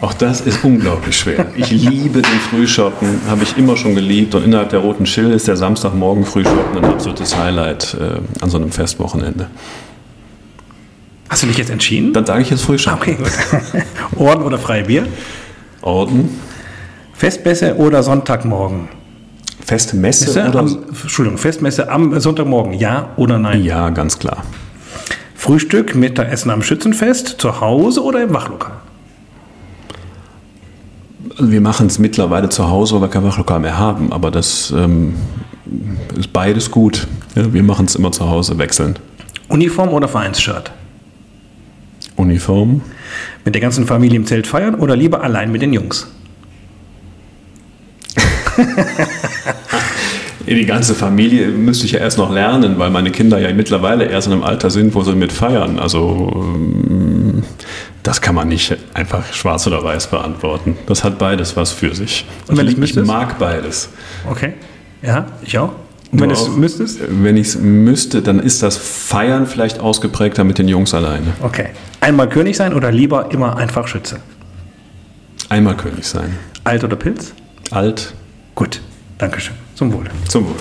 Auch 0.00 0.14
das 0.14 0.40
ist 0.40 0.64
unglaublich 0.64 1.18
schwer. 1.18 1.46
Ich 1.56 1.70
liebe 1.70 2.22
den 2.22 2.40
Frühshoppen, 2.48 3.20
habe 3.28 3.42
ich 3.42 3.58
immer 3.58 3.76
schon 3.76 3.94
geliebt. 3.94 4.34
Und 4.34 4.44
innerhalb 4.44 4.70
der 4.70 4.78
Roten 4.78 5.04
Schill 5.04 5.30
ist 5.30 5.46
der 5.46 5.56
Samstagmorgen 5.56 6.24
Frühshoppen 6.24 6.82
ein 6.82 6.90
absolutes 6.90 7.36
Highlight 7.36 7.96
äh, 8.00 8.42
an 8.42 8.48
so 8.48 8.56
einem 8.56 8.72
Festwochenende. 8.72 9.48
Hast 11.30 11.44
du 11.44 11.46
dich 11.46 11.58
jetzt 11.58 11.70
entschieden? 11.70 12.12
Dann 12.12 12.26
sage 12.26 12.42
ich 12.42 12.50
jetzt 12.50 12.62
Frühschoppen. 12.62 13.00
Okay, 13.00 13.16
gut. 13.16 14.18
Orden 14.18 14.42
oder 14.42 14.58
Freibier? 14.58 15.06
Orden. 15.80 16.28
Festbässe 17.14 17.76
oder 17.76 18.02
Sonntagmorgen? 18.02 18.88
Festmesse 19.64 20.24
Messe 20.24 20.48
oder? 20.48 20.58
am, 20.58 20.78
Entschuldigung, 20.88 21.38
Festmesse 21.38 21.88
am 21.88 22.18
Sonntagmorgen, 22.18 22.74
ja 22.74 23.10
oder 23.16 23.38
nein? 23.38 23.62
Ja, 23.62 23.90
ganz 23.90 24.18
klar. 24.18 24.42
Frühstück, 25.36 25.94
Mittagessen 25.94 26.50
am 26.50 26.62
Schützenfest, 26.62 27.36
zu 27.38 27.60
Hause 27.60 28.02
oder 28.02 28.24
im 28.24 28.34
Wachlokal? 28.34 28.72
Wir 31.38 31.60
machen 31.60 31.86
es 31.86 32.00
mittlerweile 32.00 32.48
zu 32.48 32.68
Hause, 32.68 32.96
weil 32.96 33.02
wir 33.02 33.08
kein 33.08 33.22
Wachlokal 33.22 33.60
mehr 33.60 33.78
haben, 33.78 34.12
aber 34.12 34.32
das 34.32 34.74
ähm, 34.76 35.14
ist 36.18 36.32
beides 36.32 36.72
gut. 36.72 37.06
Ja, 37.36 37.52
wir 37.52 37.62
machen 37.62 37.86
es 37.86 37.94
immer 37.94 38.10
zu 38.10 38.28
Hause 38.28 38.58
wechselnd. 38.58 39.00
Uniform 39.48 39.90
oder 39.90 40.08
Vereinsshirt? 40.08 40.72
Uniform. 42.40 42.80
Mit 43.44 43.54
der 43.54 43.60
ganzen 43.60 43.86
Familie 43.86 44.16
im 44.16 44.26
Zelt 44.26 44.46
feiern 44.46 44.74
oder 44.76 44.96
lieber 44.96 45.22
allein 45.22 45.52
mit 45.52 45.60
den 45.62 45.72
Jungs? 45.72 46.06
Die 50.46 50.66
ganze 50.66 50.94
Familie 50.94 51.48
müsste 51.48 51.86
ich 51.86 51.92
ja 51.92 52.00
erst 52.00 52.18
noch 52.18 52.32
lernen, 52.32 52.76
weil 52.78 52.90
meine 52.90 53.10
Kinder 53.12 53.38
ja 53.38 53.52
mittlerweile 53.52 54.06
erst 54.06 54.26
in 54.26 54.32
einem 54.32 54.42
Alter 54.42 54.70
sind, 54.70 54.94
wo 54.94 55.02
sie 55.04 55.14
mit 55.14 55.32
feiern. 55.32 55.78
Also 55.78 56.30
ähm, 56.34 57.44
das 58.02 58.20
kann 58.20 58.34
man 58.34 58.48
nicht 58.48 58.76
einfach 58.94 59.32
schwarz 59.32 59.66
oder 59.68 59.84
weiß 59.84 60.08
beantworten. 60.08 60.76
Das 60.86 61.04
hat 61.04 61.18
beides 61.18 61.56
was 61.56 61.70
für 61.72 61.94
sich. 61.94 62.24
Und 62.48 62.56
wenn 62.56 62.60
Also 62.66 62.72
ich 62.72 62.78
müsstest? 62.78 63.06
mag 63.06 63.38
beides. 63.38 63.90
Okay. 64.28 64.54
Ja, 65.02 65.26
ich 65.42 65.56
auch. 65.58 65.72
Und 66.12 66.20
wenn 66.20 66.28
Du 66.28 66.34
es 66.34 66.48
müsstest? 66.48 67.00
Wenn 67.08 67.36
ich 67.36 67.48
es 67.48 67.58
müsste, 67.58 68.20
dann 68.22 68.40
ist 68.40 68.62
das 68.62 68.76
Feiern 68.76 69.46
vielleicht 69.46 69.78
ausgeprägter 69.78 70.42
mit 70.44 70.58
den 70.58 70.66
Jungs 70.66 70.92
alleine. 70.92 71.28
Okay. 71.40 71.66
Einmal 72.00 72.28
König 72.28 72.56
sein 72.56 72.74
oder 72.74 72.90
lieber 72.90 73.30
immer 73.30 73.56
einfach 73.56 73.86
Schütze? 73.86 74.18
Einmal 75.48 75.76
König 75.76 76.04
sein. 76.06 76.36
Alt 76.64 76.82
oder 76.84 76.96
Pilz? 76.96 77.32
Alt 77.70 78.14
Gut. 78.60 78.82
Dankeschön. 79.16 79.54
Zum 79.74 79.90
Wohle. 79.92 80.10
zum 80.28 80.44
Wohl. 80.46 80.54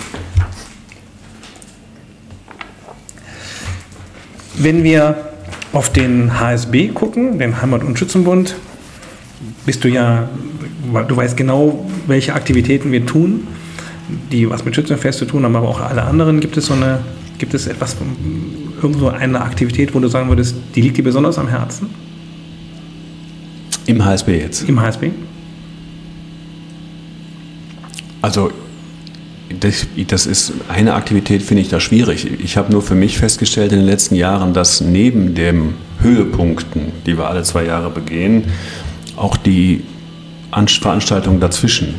Wenn 4.55 4.83
wir 4.83 5.15
auf 5.73 5.91
den 5.91 6.39
HSB 6.39 6.89
gucken, 6.89 7.39
den 7.39 7.61
Heimat- 7.61 7.83
und 7.83 7.99
Schützenbund, 7.99 8.55
bist 9.65 9.83
du 9.83 9.89
ja, 9.89 10.29
du 11.07 11.17
weißt 11.17 11.35
genau, 11.35 11.89
welche 12.07 12.33
Aktivitäten 12.33 12.91
wir 12.93 13.05
tun, 13.05 13.47
die 14.31 14.49
was 14.49 14.65
mit 14.65 14.75
Schützenfest 14.75 15.19
zu 15.19 15.25
tun 15.25 15.43
haben, 15.43 15.55
aber 15.55 15.67
auch 15.67 15.79
alle 15.81 16.03
anderen. 16.03 16.39
Gibt 16.39 16.57
es 16.57 16.65
so 16.67 16.73
eine, 16.73 16.99
gibt 17.37 17.53
es 17.53 17.67
etwas, 17.67 17.95
irgendwo 18.81 19.09
eine 19.09 19.41
Aktivität, 19.41 19.93
wo 19.93 19.99
du 19.99 20.07
sagen 20.07 20.29
würdest, 20.29 20.55
die 20.75 20.81
liegt 20.81 20.97
dir 20.97 21.03
besonders 21.03 21.37
am 21.37 21.47
Herzen 21.47 21.87
Im 23.85 24.03
HSB 24.03 24.37
jetzt. 24.39 24.67
im 24.67 24.79
HSB? 24.79 25.09
Also 28.21 28.51
das, 29.59 29.87
das 30.07 30.25
ist 30.25 30.53
eine 30.67 30.93
Aktivität, 30.93 31.41
finde 31.41 31.61
ich 31.61 31.69
da 31.69 31.79
schwierig. 31.79 32.27
Ich 32.43 32.57
habe 32.57 32.71
nur 32.71 32.81
für 32.81 32.95
mich 32.95 33.17
festgestellt 33.17 33.71
in 33.71 33.79
den 33.79 33.87
letzten 33.87 34.15
Jahren, 34.15 34.53
dass 34.53 34.81
neben 34.81 35.33
den 35.35 35.73
Höhepunkten, 36.01 36.91
die 37.05 37.17
wir 37.17 37.27
alle 37.27 37.43
zwei 37.43 37.65
Jahre 37.65 37.89
begehen, 37.89 38.43
auch 39.15 39.37
die 39.37 39.81
An- 40.51 40.67
Veranstaltungen 40.67 41.39
dazwischen 41.39 41.95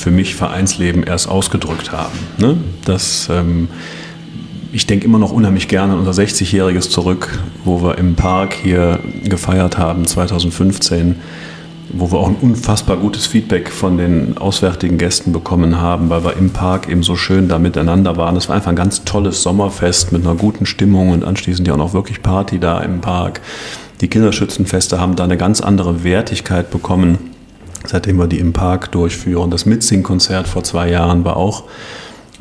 für 0.00 0.10
mich 0.10 0.34
Vereinsleben 0.34 1.02
erst 1.02 1.28
ausgedrückt 1.28 1.92
haben. 1.92 2.18
Ne? 2.38 2.56
Das, 2.84 3.28
ähm, 3.30 3.68
ich 4.72 4.86
denke 4.86 5.06
immer 5.06 5.18
noch 5.18 5.32
unheimlich 5.32 5.68
gerne 5.68 5.94
an 5.94 6.00
unser 6.00 6.22
60-Jähriges 6.22 6.90
zurück, 6.90 7.38
wo 7.64 7.82
wir 7.82 7.98
im 7.98 8.14
Park 8.14 8.54
hier 8.54 9.00
gefeiert 9.24 9.78
haben, 9.78 10.06
2015 10.06 11.16
wo 11.92 12.10
wir 12.10 12.18
auch 12.18 12.28
ein 12.28 12.36
unfassbar 12.40 12.96
gutes 12.96 13.26
Feedback 13.26 13.70
von 13.70 13.96
den 13.96 14.38
auswärtigen 14.38 14.98
Gästen 14.98 15.32
bekommen 15.32 15.80
haben, 15.80 16.10
weil 16.10 16.24
wir 16.24 16.36
im 16.36 16.50
Park 16.50 16.88
eben 16.88 17.02
so 17.02 17.16
schön 17.16 17.48
da 17.48 17.58
miteinander 17.58 18.16
waren. 18.16 18.36
Es 18.36 18.48
war 18.48 18.56
einfach 18.56 18.70
ein 18.70 18.76
ganz 18.76 19.04
tolles 19.04 19.42
Sommerfest 19.42 20.12
mit 20.12 20.26
einer 20.26 20.34
guten 20.34 20.66
Stimmung 20.66 21.10
und 21.10 21.24
anschließend 21.24 21.66
ja 21.68 21.74
auch 21.74 21.78
noch 21.78 21.94
wirklich 21.94 22.22
Party 22.22 22.58
da 22.58 22.80
im 22.80 23.00
Park. 23.00 23.40
Die 24.00 24.08
Kinderschützenfeste 24.08 25.00
haben 25.00 25.16
da 25.16 25.24
eine 25.24 25.36
ganz 25.36 25.60
andere 25.60 26.04
Wertigkeit 26.04 26.70
bekommen, 26.70 27.18
seitdem 27.88 28.18
wir 28.18 28.26
die 28.26 28.38
im 28.38 28.52
Park 28.52 28.92
durchführen. 28.92 29.50
Das 29.50 29.66
Mitsing-Konzert 29.66 30.48
vor 30.48 30.64
zwei 30.64 30.90
Jahren 30.90 31.24
war 31.24 31.36
auch 31.36 31.64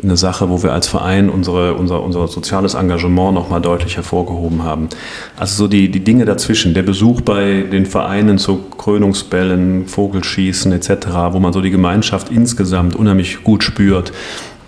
eine 0.03 0.17
Sache, 0.17 0.49
wo 0.49 0.61
wir 0.61 0.73
als 0.73 0.87
Verein 0.87 1.29
unsere, 1.29 1.73
unser, 1.75 2.03
unser 2.03 2.27
soziales 2.27 2.73
Engagement 2.73 3.33
nochmal 3.33 3.61
deutlich 3.61 3.95
hervorgehoben 3.95 4.63
haben. 4.63 4.89
Also 5.37 5.55
so 5.55 5.67
die, 5.67 5.89
die 5.89 6.03
Dinge 6.03 6.25
dazwischen, 6.25 6.73
der 6.73 6.83
Besuch 6.83 7.21
bei 7.21 7.61
den 7.61 7.85
Vereinen 7.85 8.37
zu 8.37 8.57
Krönungsbällen, 8.77 9.87
Vogelschießen 9.87 10.71
etc., 10.71 11.07
wo 11.31 11.39
man 11.39 11.53
so 11.53 11.61
die 11.61 11.71
Gemeinschaft 11.71 12.29
insgesamt 12.29 12.95
unheimlich 12.95 13.43
gut 13.43 13.63
spürt, 13.63 14.11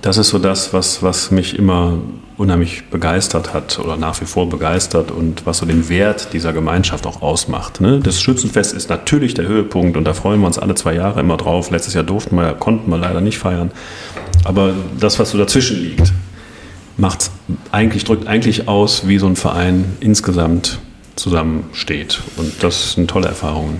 das 0.01 0.17
ist 0.17 0.29
so 0.29 0.39
das, 0.39 0.73
was, 0.73 1.03
was 1.03 1.31
mich 1.31 1.57
immer 1.57 1.97
unheimlich 2.37 2.85
begeistert 2.89 3.53
hat 3.53 3.79
oder 3.79 3.97
nach 3.97 4.21
wie 4.21 4.25
vor 4.25 4.47
begeistert 4.47 5.09
und 5.09 5.45
was 5.45 5.57
so 5.57 5.65
den 5.65 5.89
Wert 5.89 6.33
dieser 6.33 6.53
Gemeinschaft 6.53 7.07
auch 7.07 7.21
ausmacht. 7.21 7.81
Ne? 7.81 7.99
Das 7.99 8.21
Schützenfest 8.21 8.73
ist 8.73 8.89
natürlich 8.89 9.33
der 9.33 9.47
Höhepunkt 9.47 9.97
und 9.97 10.05
da 10.05 10.13
freuen 10.13 10.39
wir 10.41 10.47
uns 10.47 10.59
alle 10.59 10.75
zwei 10.75 10.93
Jahre 10.93 11.19
immer 11.19 11.37
drauf. 11.37 11.71
Letztes 11.71 11.95
Jahr 11.95 12.03
durften 12.03 12.35
wir, 12.35 12.53
konnten 12.53 12.91
wir 12.91 12.97
leider 12.97 13.21
nicht 13.21 13.39
feiern. 13.39 13.71
Aber 14.43 14.73
das, 14.99 15.17
was 15.17 15.31
so 15.31 15.37
dazwischen 15.37 15.81
liegt, 15.81 16.13
macht's 16.95 17.31
eigentlich, 17.71 18.03
drückt 18.03 18.27
eigentlich 18.27 18.67
aus, 18.67 19.07
wie 19.07 19.17
so 19.17 19.25
ein 19.25 19.35
Verein 19.35 19.97
insgesamt 19.99 20.79
zusammensteht. 21.15 22.21
Und 22.37 22.61
das 22.61 22.93
sind 22.93 23.09
tolle 23.09 23.27
Erfahrungen. 23.27 23.79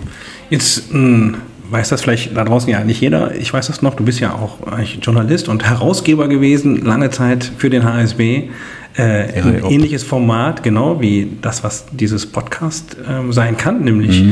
Jetzt 0.50 0.92
mh, 0.92 1.38
weiß 1.70 1.90
das 1.90 2.02
vielleicht 2.02 2.36
da 2.36 2.44
draußen 2.44 2.70
ja 2.70 2.84
nicht 2.84 3.02
jeder. 3.02 3.36
Ich 3.36 3.54
weiß 3.54 3.68
das 3.68 3.82
noch. 3.82 3.96
Du 3.96 4.04
bist 4.04 4.20
ja 4.20 4.34
auch 4.34 4.66
eigentlich 4.68 5.00
Journalist 5.02 5.50
und 5.50 5.68
Herausgeber 5.68 6.28
gewesen, 6.28 6.84
lange 6.84 7.10
Zeit 7.10 7.52
für 7.58 7.70
den 7.70 7.84
HSB. 7.84 8.50
Äh, 8.96 9.42
ein 9.42 9.64
ähnliches 9.70 10.04
Format, 10.04 10.64
genau 10.64 11.02
wie 11.02 11.38
das, 11.42 11.64
was 11.64 11.86
dieses 11.92 12.26
Podcast 12.26 12.98
ähm, 13.08 13.32
sein 13.32 13.56
kann, 13.56 13.84
nämlich 13.84 14.24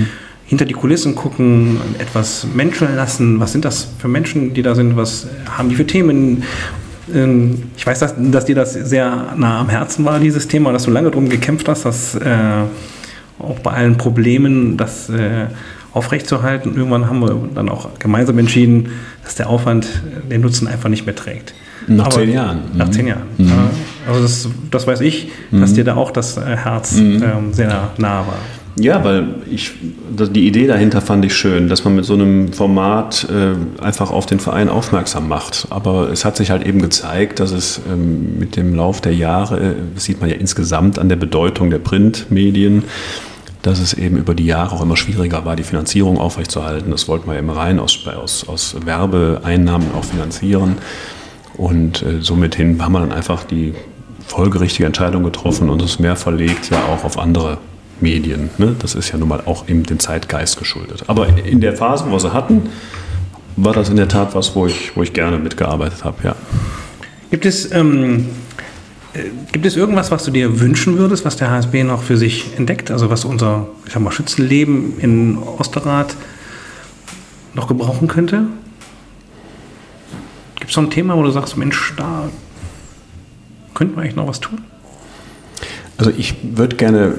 hinter 0.47 0.65
die 0.65 0.73
Kulissen 0.73 1.15
gucken, 1.15 1.77
etwas 1.99 2.47
menscheln 2.53 2.95
lassen. 2.95 3.39
Was 3.39 3.51
sind 3.51 3.65
das 3.65 3.87
für 3.99 4.07
Menschen, 4.07 4.53
die 4.53 4.61
da 4.61 4.75
sind? 4.75 4.95
Was 4.95 5.27
haben 5.49 5.69
die 5.69 5.75
für 5.75 5.85
Themen? 5.85 6.43
Ähm, 7.13 7.63
Ich 7.77 7.85
weiß, 7.85 7.99
dass, 7.99 8.15
dass 8.17 8.45
dir 8.45 8.55
das 8.55 8.73
sehr 8.73 9.33
nah 9.37 9.59
am 9.59 9.69
Herzen 9.69 10.05
war, 10.05 10.19
dieses 10.19 10.47
Thema, 10.47 10.71
dass 10.71 10.83
du 10.83 10.91
lange 10.91 11.09
darum 11.09 11.29
gekämpft 11.29 11.67
hast, 11.67 11.85
dass 11.85 12.15
äh, 12.15 12.63
auch 13.39 13.59
bei 13.59 13.71
allen 13.71 13.97
Problemen 13.97 14.77
das 14.77 15.09
äh, 15.09 15.47
aufrechtzuerhalten. 15.95 16.71
Und 16.71 16.77
irgendwann 16.77 17.07
haben 17.09 17.19
wir 17.21 17.35
dann 17.55 17.69
auch 17.69 17.89
gemeinsam 17.99 18.37
entschieden, 18.37 18.89
dass 19.23 19.35
der 19.35 19.49
Aufwand 19.49 19.85
äh, 19.85 20.29
den 20.29 20.41
Nutzen 20.41 20.67
einfach 20.67 20.89
nicht 20.89 21.05
mehr 21.05 21.15
trägt. 21.15 21.53
Nach 21.87 22.09
zehn 22.09 22.31
Jahren. 22.33 22.59
Nach 22.75 22.87
Mhm. 22.87 22.91
zehn 22.93 23.07
Jahren. 23.07 23.23
Ja, 23.37 23.69
also 24.07 24.21
das, 24.21 24.49
das 24.71 24.87
weiß 24.87 25.01
ich, 25.01 25.29
dass 25.51 25.73
dir 25.73 25.83
da 25.83 25.95
auch 25.95 26.11
das 26.11 26.37
äh, 26.37 26.41
Herz 26.55 26.93
Mhm. 26.97 27.23
ähm, 27.23 27.53
sehr 27.53 27.89
nah 27.97 28.19
war. 28.27 28.37
Ja, 28.77 29.01
weil 29.05 29.27
ich, 29.49 29.71
die 30.09 30.47
Idee 30.47 30.67
dahinter 30.67 30.99
fand 30.99 31.23
ich 31.23 31.33
schön, 31.33 31.69
dass 31.69 31.85
man 31.85 31.95
mit 31.95 32.03
so 32.03 32.13
einem 32.13 32.51
Format 32.51 33.25
äh, 33.31 33.81
einfach 33.81 34.11
auf 34.11 34.25
den 34.25 34.41
Verein 34.41 34.67
aufmerksam 34.67 35.29
macht. 35.29 35.67
Aber 35.69 36.09
es 36.11 36.25
hat 36.25 36.35
sich 36.35 36.49
halt 36.51 36.65
eben 36.67 36.81
gezeigt, 36.81 37.39
dass 37.39 37.51
es 37.51 37.79
ähm, 37.89 38.37
mit 38.37 38.57
dem 38.57 38.75
Lauf 38.75 38.99
der 38.99 39.13
Jahre, 39.13 39.59
äh, 39.59 39.73
das 39.93 40.03
sieht 40.03 40.19
man 40.19 40.29
ja 40.29 40.35
insgesamt 40.35 40.99
an 40.99 41.07
der 41.07 41.15
Bedeutung 41.15 41.69
der 41.69 41.79
Printmedien, 41.79 42.83
dass 43.65 43.79
es 43.79 43.93
eben 43.93 44.17
über 44.17 44.35
die 44.35 44.45
Jahre 44.45 44.75
auch 44.75 44.81
immer 44.81 44.95
schwieriger 44.95 45.43
war, 45.43 45.55
die 45.55 45.63
Finanzierung 45.63 46.19
aufrechtzuerhalten. 46.19 46.91
Das 46.91 47.07
wollten 47.07 47.29
wir 47.29 47.39
immer 47.39 47.57
rein 47.57 47.79
aus, 47.79 48.07
aus, 48.07 48.47
aus 48.47 48.75
Werbeeinnahmen 48.85 49.87
auch 49.97 50.03
finanzieren. 50.03 50.77
Und 51.57 52.03
äh, 52.03 52.21
somit 52.21 52.53
hin 52.53 52.79
haben 52.83 52.91
wir 52.91 52.99
dann 52.99 53.11
einfach 53.11 53.43
die 53.43 53.73
folgerichtige 54.27 54.85
Entscheidung 54.85 55.23
getroffen 55.23 55.69
und 55.69 55.81
es 55.81 55.97
mehr 55.97 56.15
verlegt 56.15 56.69
ja 56.69 56.83
auch 56.85 57.03
auf 57.03 57.17
andere 57.17 57.57
Medien. 58.01 58.51
Ne? 58.59 58.75
Das 58.77 58.93
ist 58.93 59.11
ja 59.11 59.17
nun 59.17 59.29
mal 59.29 59.41
auch 59.45 59.67
eben 59.67 59.81
dem 59.83 59.97
Zeitgeist 59.97 60.57
geschuldet. 60.57 61.03
Aber 61.07 61.27
in 61.27 61.59
der 61.59 61.75
Phase, 61.75 62.05
wo 62.09 62.19
sie 62.19 62.33
hatten, 62.33 62.69
war 63.55 63.73
das 63.73 63.89
in 63.89 63.95
der 63.95 64.07
Tat 64.07 64.35
was, 64.35 64.55
wo 64.55 64.67
ich, 64.67 64.95
wo 64.95 65.01
ich 65.01 65.13
gerne 65.13 65.39
mitgearbeitet 65.39 66.03
habe, 66.03 66.17
ja. 66.23 66.35
Gibt 67.31 67.45
es, 67.47 67.71
ähm, 67.71 68.27
äh, 68.57 68.64
gibt 69.51 69.65
es 69.65 69.75
irgendwas, 69.75 70.11
was 70.11 70.23
du 70.23 70.31
dir 70.31 70.59
wünschen 70.59 70.97
würdest, 70.97 71.25
was 71.25 71.37
der 71.37 71.49
HSB 71.49 71.83
noch 71.83 72.03
für 72.03 72.17
sich 72.17 72.57
entdeckt? 72.57 72.91
Also 72.91 73.09
was 73.09 73.25
unser 73.25 73.67
ich 73.85 73.93
sag 73.93 74.01
mal, 74.01 74.11
Schützenleben 74.11 74.99
in 74.99 75.37
Osterrad 75.37 76.15
noch 77.53 77.67
gebrauchen 77.67 78.07
könnte? 78.07 78.47
Gibt 80.55 80.69
es 80.69 80.75
so 80.75 80.81
ein 80.81 80.89
Thema, 80.89 81.15
wo 81.15 81.23
du 81.23 81.31
sagst, 81.31 81.57
Mensch, 81.57 81.93
da 81.97 82.29
könnten 83.73 83.95
wir 83.95 84.01
eigentlich 84.01 84.15
noch 84.15 84.27
was 84.27 84.39
tun? 84.39 84.59
Also 85.97 86.11
ich 86.11 86.35
würde 86.43 86.75
gerne, 86.75 87.13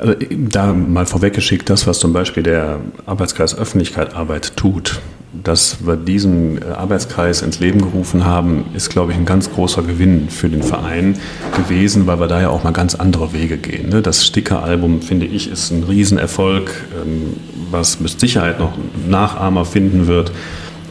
also 0.00 0.14
da 0.30 0.72
mal 0.72 1.06
vorweggeschickt, 1.06 1.68
das, 1.68 1.86
was 1.86 1.98
zum 1.98 2.12
Beispiel 2.12 2.42
der 2.42 2.80
Arbeitskreis 3.06 3.56
Öffentlichkeit 3.56 4.14
Arbeit 4.14 4.56
tut, 4.56 5.00
dass 5.32 5.86
wir 5.86 5.96
diesen 5.96 6.60
Arbeitskreis 6.62 7.42
ins 7.42 7.60
Leben 7.60 7.80
gerufen 7.80 8.24
haben, 8.24 8.64
ist, 8.74 8.90
glaube 8.90 9.12
ich, 9.12 9.18
ein 9.18 9.26
ganz 9.26 9.50
großer 9.50 9.82
Gewinn 9.82 10.28
für 10.28 10.48
den 10.48 10.62
Verein 10.62 11.16
gewesen, 11.56 12.06
weil 12.06 12.18
wir 12.18 12.26
da 12.26 12.40
ja 12.40 12.48
auch 12.48 12.64
mal 12.64 12.72
ganz 12.72 12.94
andere 12.94 13.32
Wege 13.32 13.56
gehen. 13.56 13.90
ne? 13.90 14.02
Das 14.02 14.26
Sticker-Album, 14.26 15.02
finde 15.02 15.26
ich, 15.26 15.50
ist 15.50 15.70
ein 15.70 15.84
Riesenerfolg, 15.84 16.70
ähm, 17.00 17.36
was 17.70 18.00
mit 18.00 18.18
Sicherheit 18.18 18.58
noch 18.58 18.72
Nachahmer 19.08 19.64
finden 19.64 20.06
wird. 20.06 20.32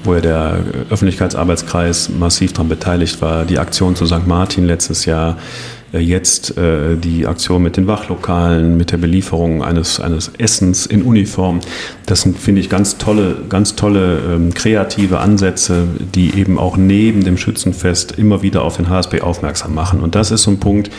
wo 0.05 0.13
ja 0.13 0.21
der 0.21 0.59
Öffentlichkeitsarbeitskreis 0.89 2.07
massiv 2.07 2.53
daran 2.53 2.69
beteiligt 2.69 3.21
war. 3.21 3.43
Die 3.43 3.59
Aktion 3.59 3.97
zu 3.97 4.05
St. 4.05 4.25
Martin 4.25 4.65
letztes 4.65 5.03
Jahr, 5.03 5.31
äh, 5.31 5.78
jetzt 5.93 6.57
äh, 6.57 6.95
die 6.95 7.25
Aktion 7.25 7.63
mit 7.63 7.77
den 7.77 7.87
Wachlokalen, 7.87 8.77
mit 8.77 8.91
der 8.91 8.97
Belieferung 8.97 9.63
eines, 9.63 9.99
eines 9.99 10.31
Essens 10.37 10.85
in 10.85 11.01
Uniform. 11.01 11.59
Das 12.05 12.21
sind, 12.21 12.37
finde 12.37 12.61
ich, 12.61 12.69
ganz 12.69 12.97
tolle, 12.97 13.37
ganz 13.49 13.75
tolle 13.75 14.19
ähm, 14.29 14.53
kreative 14.53 15.19
Ansätze, 15.19 15.87
die 16.13 16.35
eben 16.35 16.59
auch 16.59 16.77
neben 16.77 17.23
dem 17.23 17.37
Schützenfest 17.37 18.11
immer 18.13 18.41
wieder 18.41 18.63
auf 18.63 18.77
den 18.77 18.89
HSB 18.89 19.21
aufmerksam 19.21 19.73
machen. 19.73 20.01
Und 20.01 20.15
das 20.15 20.31
ist 20.31 20.43
so 20.43 20.51
ein 20.51 20.59
Punkt, 20.59 20.91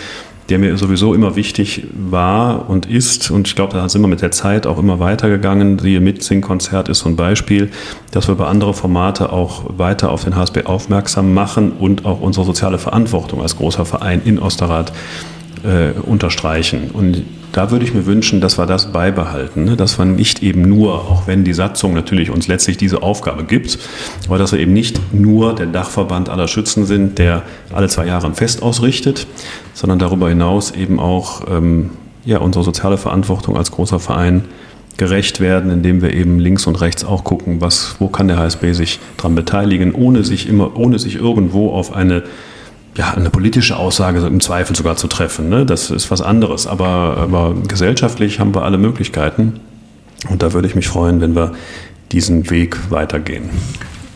der 0.51 0.59
mir 0.59 0.77
sowieso 0.77 1.15
immer 1.15 1.37
wichtig 1.37 1.87
war 1.95 2.69
und 2.69 2.87
ist. 2.87 3.31
Und 3.31 3.47
ich 3.47 3.55
glaube, 3.55 3.75
da 3.75 3.89
sind 3.89 4.03
wir 4.03 4.09
mit 4.09 4.21
der 4.21 4.33
Zeit 4.33 4.67
auch 4.67 4.79
immer 4.79 4.99
weitergegangen. 4.99 5.79
Siehe 5.79 6.01
Mitsing-Konzert 6.01 6.89
ist 6.89 6.99
so 7.01 7.09
ein 7.09 7.17
Beispiel, 7.17 7.71
dass 8.11 8.27
wir 8.27 8.35
bei 8.35 8.47
anderen 8.47 8.75
Formate 8.75 9.33
auch 9.33 9.79
weiter 9.79 10.11
auf 10.11 10.25
den 10.25 10.35
HSB 10.35 10.65
aufmerksam 10.65 11.33
machen 11.33 11.73
und 11.73 12.05
auch 12.05 12.21
unsere 12.21 12.45
soziale 12.45 12.79
Verantwortung 12.79 13.41
als 13.43 13.57
großer 13.57 13.85
Verein 13.85 14.23
in 14.25 14.41
Osterrad 14.41 14.93
äh, 15.65 15.99
unterstreichen. 16.01 16.91
Und 16.93 17.23
da 17.53 17.71
würde 17.71 17.85
ich 17.85 17.95
mir 17.95 18.07
wünschen, 18.07 18.41
dass 18.41 18.59
wir 18.59 18.67
das 18.67 18.93
beibehalten, 18.93 19.65
ne? 19.65 19.77
dass 19.77 19.99
wir 19.99 20.05
nicht 20.05 20.43
eben 20.43 20.63
nur, 20.63 20.95
auch 20.95 21.27
wenn 21.27 21.45
die 21.45 21.53
Satzung 21.53 21.95
natürlich 21.95 22.31
uns 22.31 22.47
letztlich 22.47 22.77
diese 22.77 23.03
Aufgabe 23.03 23.45
gibt, 23.45 23.79
aber 24.27 24.39
dass 24.39 24.53
wir 24.53 24.61
eben 24.61 24.73
nicht 24.73 25.01
nur 25.13 25.55
der 25.55 25.67
Dachverband 25.67 26.29
aller 26.29 26.49
Schützen 26.49 26.87
sind, 26.87 27.19
der 27.19 27.43
alle 27.73 27.89
zwei 27.89 28.07
Jahre 28.07 28.27
ein 28.27 28.35
Fest 28.35 28.63
ausrichtet, 28.63 29.27
sondern 29.75 29.99
darüber 29.99 30.29
hinaus 30.29 30.71
eben 30.71 31.01
auch 31.01 31.43
ähm, 31.51 31.91
ja, 32.25 32.39
unsere 32.39 32.65
soziale 32.65 32.99
Verantwortung 32.99 33.57
als 33.57 33.73
großer 33.73 33.99
Verein 33.99 34.45
gerecht 34.97 35.41
werden, 35.41 35.71
indem 35.71 36.03
wir 36.03 36.13
eben 36.13 36.39
links 36.39 36.67
und 36.67 36.81
rechts 36.81 37.05
auch 37.05 37.25
gucken, 37.25 37.61
was, 37.61 37.97
wo 37.99 38.09
kann 38.09 38.29
der 38.29 38.37
HSB 38.37 38.75
sich 38.75 39.01
daran 39.17 39.35
beteiligen, 39.35 39.95
ohne 39.95 40.25
sich 40.25 40.49
immer, 40.49 40.77
ohne 40.77 40.99
sich 40.99 41.17
irgendwo 41.17 41.71
auf 41.71 41.95
eine 41.95 42.23
ja, 42.97 43.13
eine 43.13 43.31
politische 43.31 43.77
Aussage 43.77 44.21
im 44.27 44.41
Zweifel 44.41 44.75
sogar 44.75 44.97
zu 44.97 45.07
treffen. 45.07 45.49
Ne? 45.49 45.65
Das 45.65 45.91
ist 45.91 46.11
was 46.11 46.21
anderes. 46.21 46.67
Aber, 46.67 47.17
aber 47.19 47.55
gesellschaftlich 47.67 48.41
haben 48.41 48.55
wir 48.55 48.63
alle 48.63 48.79
Möglichkeiten. 48.79 49.61
Und 50.29 50.43
da 50.43 50.53
würde 50.53 50.69
ich 50.69 50.75
mich 50.75 50.89
freuen, 50.89 51.21
wenn 51.21 51.35
wir 51.35 51.53
diesen 52.13 52.51
Weg 52.51 52.91
weitergehen. 52.91 53.51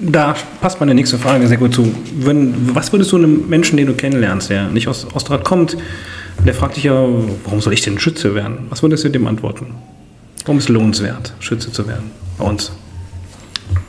Da 0.00 0.34
passt 0.60 0.80
meine 0.80 0.94
nächste 0.94 1.18
Frage 1.18 1.46
sehr 1.46 1.56
gut 1.56 1.72
zu. 1.72 1.94
Wenn, 2.18 2.74
was 2.74 2.92
würdest 2.92 3.12
du 3.12 3.16
einem 3.16 3.48
Menschen, 3.48 3.76
den 3.76 3.87
du 3.87 3.94
kennenlernst, 3.94 4.50
der 4.50 4.68
nicht 4.68 4.88
aus 4.88 5.06
Osterrad 5.14 5.44
kommt, 5.44 5.76
der 6.44 6.52
fragt 6.52 6.76
dich 6.76 6.84
ja, 6.84 7.06
warum 7.44 7.60
soll 7.60 7.72
ich 7.72 7.82
denn 7.82 7.98
Schütze 7.98 8.34
werden? 8.34 8.66
Was 8.68 8.82
würdest 8.82 9.04
du 9.04 9.08
dem 9.08 9.26
antworten? 9.26 9.68
Warum 10.44 10.58
ist 10.58 10.64
es 10.64 10.68
lohnenswert, 10.68 11.32
Schütze 11.38 11.72
zu 11.72 11.87
werden 11.87 12.10
bei 12.37 12.44
uns? 12.44 12.72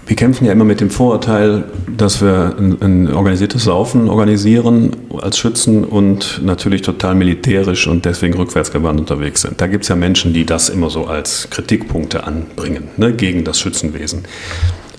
Wir 0.07 0.15
kämpfen 0.15 0.45
ja 0.45 0.51
immer 0.51 0.65
mit 0.65 0.81
dem 0.81 0.91
Vorurteil, 0.91 1.63
dass 1.97 2.21
wir 2.21 2.55
ein, 2.59 2.79
ein, 2.81 3.13
organisiertes 3.13 3.63
Saufen 3.63 4.07
organisieren 4.07 4.91
als 5.19 5.39
Schützen 5.39 5.83
und 5.83 6.41
natürlich 6.43 6.83
total 6.83 7.15
militärisch 7.15 7.87
und 7.87 8.05
deswegen 8.05 8.35
rückwärtsgewandt 8.35 8.99
unterwegs 8.99 9.41
sind. 9.41 9.59
Da 9.59 9.65
gibt 9.65 9.83
es 9.83 9.89
ja 9.89 9.95
Menschen, 9.95 10.31
die 10.31 10.45
das 10.45 10.69
immer 10.69 10.91
so 10.91 11.05
als 11.05 11.49
Kritikpunkte 11.49 12.23
anbringen 12.23 12.89
ne, 12.97 13.13
gegen 13.13 13.43
das 13.43 13.59
Schützenwesen. 13.59 14.25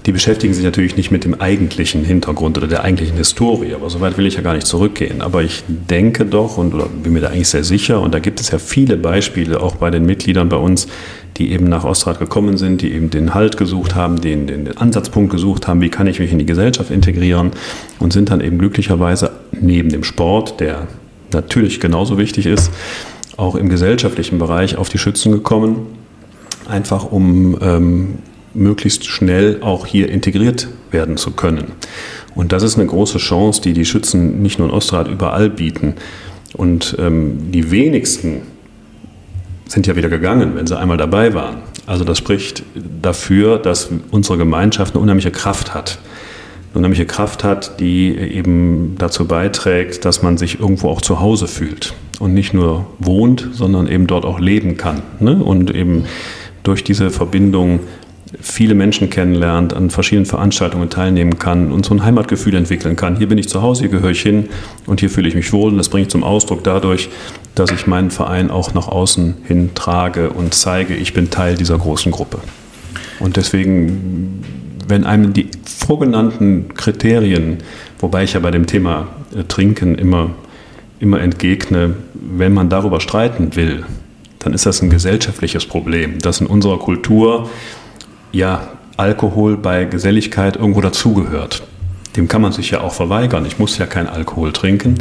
Die 0.07 0.13
beschäftigen 0.13 0.55
sich 0.55 0.65
natürlich 0.65 0.97
nicht 0.97 1.11
mit 1.11 1.25
dem 1.25 1.41
eigentlichen 1.41 2.05
Hintergrund 2.05 2.57
oder 2.57 2.69
der 2.69 2.85
eigentlichen 2.85 3.17
Historie, 3.17 3.75
aber 3.75 3.91
so 3.91 4.01
weit 4.01 4.17
will 4.17 4.27
ich 4.27 4.37
ja 4.37 4.41
gar 4.41 4.55
nicht 4.55 4.69
zurückgehen. 4.69 5.21
Aber 5.21 5.43
ich 5.43 5.65
denke 5.67 6.25
doch 6.25 6.59
und 6.59 6.75
oder 6.75 6.87
bin 6.87 7.13
mir 7.13 7.21
da 7.21 7.29
eigentlich 7.29 7.49
sehr 7.49 7.65
sicher, 7.65 8.01
und 8.01 8.15
da 8.15 8.21
gibt 8.21 8.39
es 8.41 8.53
ja 8.53 8.59
viele 8.59 8.97
Beispiele 8.97 9.61
auch 9.61 9.75
bei 9.75 9.91
den 9.91 10.07
Mitgliedern 10.07 10.49
bei 10.49 10.59
uns, 10.59 10.87
die 11.39 11.51
eben 11.51 11.65
nach 11.69 11.85
Ostrad 11.85 12.21
gekommen 12.21 12.57
sind, 12.57 12.83
die 12.83 12.93
eben 12.93 13.11
den 13.11 13.35
Halt 13.35 13.57
gesucht 13.57 13.97
haben, 13.97 14.21
den, 14.21 14.47
den 14.47 14.79
Ansatzpunkt 14.79 15.33
gesucht 15.33 15.67
haben, 15.67 15.81
wie 15.81 15.91
kann 15.91 16.07
ich 16.07 16.21
mich 16.21 16.31
in 16.31 16.39
die 16.39 16.47
Gesellschaft 16.47 16.93
integrieren 16.93 17.51
und 17.99 18.13
sind 18.13 18.31
dann 18.31 18.41
eben 18.41 18.59
glücklicherweise 18.59 19.33
neben 19.61 19.89
dem 19.89 20.05
Sport, 20.05 20.61
der 20.61 20.87
natürlich 21.33 21.81
genauso 21.81 22.17
wichtig 22.17 22.47
ist, 22.47 22.71
auch 23.37 23.57
im 23.57 23.69
gesellschaftlichen 23.69 24.39
Bereich 24.39 24.77
auf 24.77 24.89
die 24.89 24.99
Schützen 24.99 25.33
gekommen, 25.33 25.79
einfach 26.69 27.11
um 27.11 27.59
ähm, 27.61 28.15
möglichst 28.57 29.07
schnell 29.07 29.59
auch 29.63 29.87
hier 29.87 30.09
integriert 30.09 30.69
werden 30.91 31.17
zu 31.17 31.33
können. 31.33 31.73
Und 32.35 32.53
das 32.53 32.63
ist 32.63 32.77
eine 32.77 32.87
große 32.87 33.19
Chance, 33.19 33.61
die 33.63 33.73
die 33.73 33.85
Schützen 33.85 34.43
nicht 34.43 34.59
nur 34.59 34.69
in 34.69 34.75
Ostrad 34.75 35.09
überall 35.09 35.51
bieten. 35.51 35.95
Und 36.55 36.97
ähm, 36.99 37.51
die 37.51 37.71
wenigsten 37.71 38.43
sind 39.67 39.87
ja 39.87 39.97
wieder 39.97 40.09
gegangen, 40.09 40.53
wenn 40.55 40.67
sie 40.67 40.79
einmal 40.79 40.97
dabei 40.97 41.35
waren. 41.35 41.59
Also 41.87 42.05
das 42.05 42.19
spricht 42.19 42.63
dafür, 43.03 43.59
dass 43.59 43.91
unsere 44.11 44.39
Gemeinschaft 44.39 44.95
eine 44.95 45.03
unheimliche 45.03 45.31
Kraft 45.31 45.75
hat. 45.75 45.99
Eine 46.71 46.81
unheimliche 46.81 47.07
Kraft 47.07 47.43
hat, 47.45 47.81
die 47.81 48.17
eben 48.17 48.97
dazu 48.99 49.27
beiträgt, 49.27 50.05
dass 50.05 50.23
man 50.23 50.37
sich 50.37 50.61
irgendwo 50.61 50.89
auch 50.89 51.01
zu 51.01 51.21
Hause 51.21 51.47
fühlt 51.49 51.95
und 52.19 52.35
nicht 52.35 52.55
nur 52.55 52.87
wohnt, 52.99 53.49
sondern 53.53 53.89
eben 53.89 54.07
dort 54.07 54.25
auch 54.25 54.41
leben 54.41 54.77
kann. 54.77 55.03
Ne? 55.21 55.37
Und 55.37 55.75
eben 55.75 56.05
durch 56.63 56.85
diese 56.85 57.11
Verbindung 57.11 57.81
viele 58.41 58.75
Menschen 58.75 59.09
kennenlernt, 59.09 59.73
an 59.73 59.91
verschiedenen 59.91 60.27
Veranstaltungen 60.27 60.91
teilnehmen 60.91 61.39
kann 61.39 61.71
und 61.71 61.87
so 61.87 61.95
ein 61.95 62.05
Heimatgefühl 62.05 62.55
entwickeln 62.55 62.97
kann. 62.97 63.17
Hier 63.17 63.29
bin 63.29 63.39
ich 63.39 63.49
zu 63.49 63.63
Hause, 63.63 63.83
hier 63.83 63.91
gehöre 63.91 64.11
ich 64.11 64.21
hin 64.21 64.49
und 64.87 65.01
hier 65.01 65.11
fühle 65.11 65.29
ich 65.29 65.35
mich 65.35 65.53
wohl. 65.53 65.71
Und 65.71 65.79
das 65.79 65.89
bringe 65.89 66.03
ich 66.03 66.09
zum 66.09 66.25
Ausdruck 66.25 66.65
dadurch, 66.65 67.09
dass 67.55 67.71
ich 67.71 67.87
meinen 67.87 68.11
Verein 68.11 68.51
auch 68.51 68.75
nach 68.75 68.89
außen 68.89 69.37
hin 69.45 69.71
trage 69.75 70.31
und 70.31 70.55
zeige, 70.55 70.95
ich 70.95 71.15
bin 71.15 71.31
Teil 71.31 71.57
dieser 71.57 71.79
großen 71.79 72.11
Gruppe. 72.11 72.39
Und 73.21 73.37
deswegen, 73.37 74.43
wenn 74.89 75.05
einem 75.05 75.33
die 75.33 75.49
vorgenannten 75.65 76.75
Kriterien, 76.75 77.59
wobei 78.01 78.25
ich 78.25 78.33
ja 78.33 78.41
bei 78.41 78.51
dem 78.51 78.67
Thema 78.67 79.09
äh, 79.35 79.45
Trinken 79.45 79.95
immer, 79.95 80.31
immer 80.99 81.21
entgegne, 81.21 81.95
wenn 82.15 82.53
man 82.53 82.69
darüber 82.69 83.01
streiten 83.01 83.55
will, 83.55 83.85
dann 84.41 84.53
ist 84.53 84.67
das 84.67 84.83
ein 84.83 84.91
gesellschaftliches 84.91 85.67
Problem, 85.67 86.19
dass 86.19 86.41
in 86.41 86.47
unserer 86.47 86.79
Kultur 86.79 87.49
ja 88.37 88.69
Alkohol 88.97 89.57
bei 89.57 89.85
Geselligkeit 89.85 90.57
irgendwo 90.57 90.81
dazugehört. 90.81 91.63
Dem 92.17 92.29
kann 92.29 92.41
man 92.41 92.53
sich 92.53 92.71
ja 92.71 92.81
auch 92.81 92.95
verweigern. 92.95 93.45
Ich 93.45 93.59
muss 93.59 93.77
ja 93.77 93.85
kein 93.87 94.07
Alkohol 94.07 94.53
trinken. 94.53 94.95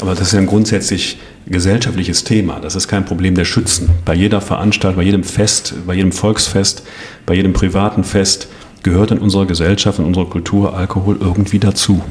Aber 0.00 0.14
das 0.14 0.28
ist 0.28 0.34
ein 0.34 0.46
grundsätzlich 0.46 1.18
gesellschaftliches 1.46 2.22
Thema. 2.22 2.60
Das 2.60 2.76
ist 2.76 2.86
kein 2.86 3.04
Problem 3.04 3.34
der 3.34 3.44
Schützen. 3.44 3.90
Bei 4.04 4.14
jeder 4.14 4.40
Veranstaltung, 4.40 4.98
bei 4.98 5.04
jedem 5.04 5.24
Fest, 5.24 5.74
bei 5.84 5.94
jedem 5.94 6.12
Volksfest, 6.12 6.84
bei 7.26 7.34
jedem 7.34 7.52
privaten 7.52 8.04
Fest 8.04 8.48
gehört 8.84 9.10
in 9.10 9.18
unserer 9.18 9.46
Gesellschaft, 9.46 9.98
in 9.98 10.04
unserer 10.04 10.26
Kultur 10.26 10.76
Alkohol 10.76 11.16
irgendwie 11.20 11.58
dazu. 11.58 12.02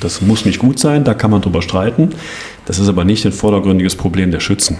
Das 0.00 0.20
muss 0.20 0.44
nicht 0.44 0.58
gut 0.58 0.78
sein, 0.78 1.04
da 1.04 1.14
kann 1.14 1.30
man 1.30 1.40
drüber 1.40 1.62
streiten. 1.62 2.10
Das 2.66 2.78
ist 2.78 2.88
aber 2.88 3.04
nicht 3.04 3.24
ein 3.24 3.32
vordergründiges 3.32 3.96
Problem 3.96 4.30
der 4.30 4.40
Schützen. 4.40 4.76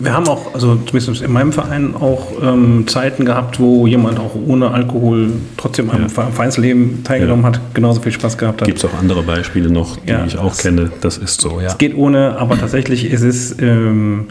Wir 0.00 0.12
haben 0.12 0.28
auch, 0.28 0.54
also 0.54 0.76
zumindest 0.76 1.22
in 1.22 1.32
meinem 1.32 1.52
Verein, 1.52 1.94
auch 1.94 2.30
ähm, 2.40 2.86
Zeiten 2.86 3.24
gehabt, 3.24 3.58
wo 3.58 3.86
jemand 3.86 4.20
auch 4.20 4.36
ohne 4.46 4.70
Alkohol 4.70 5.32
trotzdem 5.56 5.90
am 5.90 6.02
ja. 6.02 6.08
Vereinsleben 6.08 7.02
teilgenommen 7.02 7.42
ja. 7.42 7.48
hat, 7.48 7.74
genauso 7.74 8.00
viel 8.00 8.12
Spaß 8.12 8.38
gehabt 8.38 8.60
hat. 8.60 8.68
Gibt 8.68 8.78
es 8.78 8.84
auch 8.84 8.96
andere 8.98 9.22
Beispiele 9.22 9.70
noch, 9.70 9.96
die 9.96 10.10
ja, 10.10 10.24
ich 10.24 10.38
auch 10.38 10.56
kenne. 10.56 10.92
Das 11.00 11.18
ist 11.18 11.40
so, 11.40 11.60
ja. 11.60 11.68
Es 11.68 11.78
geht 11.78 11.96
ohne, 11.96 12.36
aber 12.38 12.58
tatsächlich 12.58 13.10
ist 13.10 13.22
es. 13.22 13.56
Ähm, 13.60 14.28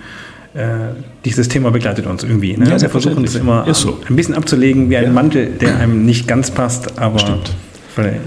äh, 0.54 0.96
dieses 1.24 1.50
Thema 1.50 1.70
begleitet 1.70 2.08
uns 2.08 2.24
irgendwie. 2.24 2.58
Ne? 2.58 2.68
Ja, 2.68 2.82
wir 2.82 2.90
versuchen 2.90 3.24
es 3.26 3.36
immer 3.36 3.72
so. 3.76 4.00
ein 4.10 4.16
bisschen 4.16 4.34
abzulegen, 4.34 4.90
wie 4.90 4.98
ein 4.98 5.14
Mantel, 5.14 5.48
der 5.48 5.78
einem 5.78 6.04
nicht 6.04 6.28
ganz 6.28 6.50
passt, 6.50 6.98
aber 6.98 7.20
Stimmt. 7.20 7.52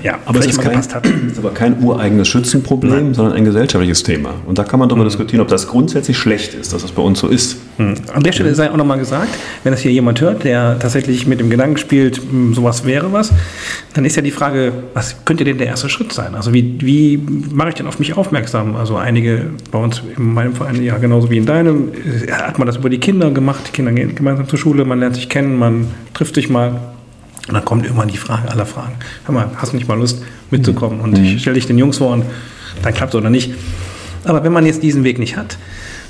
Ja, 0.03 0.19
aber 0.25 0.41
es 0.41 0.47
ist, 0.47 0.61
kein, 0.61 0.79
ist 1.29 1.39
aber 1.39 1.53
kein 1.53 1.83
ureigenes 1.83 2.29
Schützenproblem, 2.29 2.93
Nein. 2.93 3.15
sondern 3.15 3.35
ein 3.35 3.45
gesellschaftliches 3.45 4.03
Thema. 4.03 4.35
Und 4.47 4.59
da 4.59 4.65
kann 4.65 4.81
man 4.81 4.89
darüber 4.89 5.05
mhm. 5.05 5.09
diskutieren, 5.09 5.41
ob 5.41 5.49
das 5.49 5.69
grundsätzlich 5.69 6.19
schlecht 6.19 6.55
ist, 6.55 6.73
dass 6.73 6.83
das 6.83 6.93
bei 6.93 7.03
uns 7.03 7.21
so 7.21 7.29
ist. 7.29 7.57
Mhm. 7.79 7.95
An 8.13 8.23
der 8.23 8.33
Stelle 8.33 8.55
sei 8.55 8.71
auch 8.71 8.77
nochmal 8.77 8.99
gesagt, 8.99 9.29
wenn 9.65 9.73
das 9.73 9.81
hier 9.81 9.93
jemand 9.93 10.21
hört, 10.21 10.45
der 10.45 10.79
tatsächlich 10.79 11.27
mit 11.27 11.41
dem 11.41 11.51
Gedanken 11.51 11.77
spielt, 11.77 12.19
hm, 12.19 12.55
sowas 12.55 12.85
wäre 12.85 13.13
was, 13.13 13.33
dann 13.95 14.05
ist 14.05 14.17
ja 14.17 14.23
die 14.23 14.31
Frage, 14.31 14.73
was 14.95 15.25
könnte 15.25 15.45
denn 15.45 15.59
der 15.59 15.69
erste 15.69 15.89
Schritt 15.89 16.13
sein? 16.13 16.35
Also 16.35 16.53
wie, 16.53 16.79
wie 16.81 17.21
mache 17.53 17.71
ich 17.71 17.75
denn 17.75 17.87
auf 17.87 17.99
mich 17.99 18.17
aufmerksam? 18.17 18.77
Also 18.77 18.97
einige 18.97 19.47
bei 19.71 19.79
uns 19.79 20.03
in 20.17 20.35
meinem 20.35 20.55
Verein, 20.55 20.83
ja 20.83 20.99
genauso 20.99 21.31
wie 21.31 21.39
in 21.39 21.47
deinem, 21.47 21.89
äh, 22.27 22.31
hat 22.33 22.59
man 22.59 22.67
das 22.67 22.77
über 22.77 22.91
die 22.91 22.99
Kinder 22.99 23.31
gemacht. 23.31 23.61
Die 23.69 23.73
Kinder 23.73 23.93
gehen 23.93 24.15
gemeinsam 24.15 24.49
zur 24.49 24.59
Schule, 24.59 24.85
man 24.85 25.01
lernt 25.01 25.17
sich 25.17 25.29
kennen, 25.29 25.59
man 25.59 25.89
trifft 26.15 26.35
sich 26.35 26.49
mal 26.49 26.81
und 27.51 27.55
dann 27.55 27.65
kommt 27.65 27.85
irgendwann 27.85 28.07
die 28.07 28.17
Frage 28.17 28.49
aller 28.49 28.65
Fragen. 28.65 28.95
Hör 29.25 29.35
mal, 29.35 29.51
hast 29.57 29.73
du 29.73 29.77
nicht 29.77 29.89
mal 29.89 29.99
Lust 29.99 30.23
mitzukommen? 30.53 31.01
Und 31.01 31.19
mhm. 31.19 31.25
ich 31.25 31.41
stelle 31.41 31.55
dich 31.55 31.67
den 31.67 31.79
Jungs 31.79 31.99
vor 31.99 32.13
und 32.13 32.25
dann 32.83 32.95
klappt 32.95 33.13
es 33.13 33.19
oder 33.19 33.29
nicht. 33.29 33.53
Aber 34.25 34.45
wenn 34.45 34.53
man 34.53 34.65
jetzt 34.67 34.85
diesen 34.85 35.03
Weg 35.03 35.19
nicht 35.19 35.37
hat, 35.37 35.59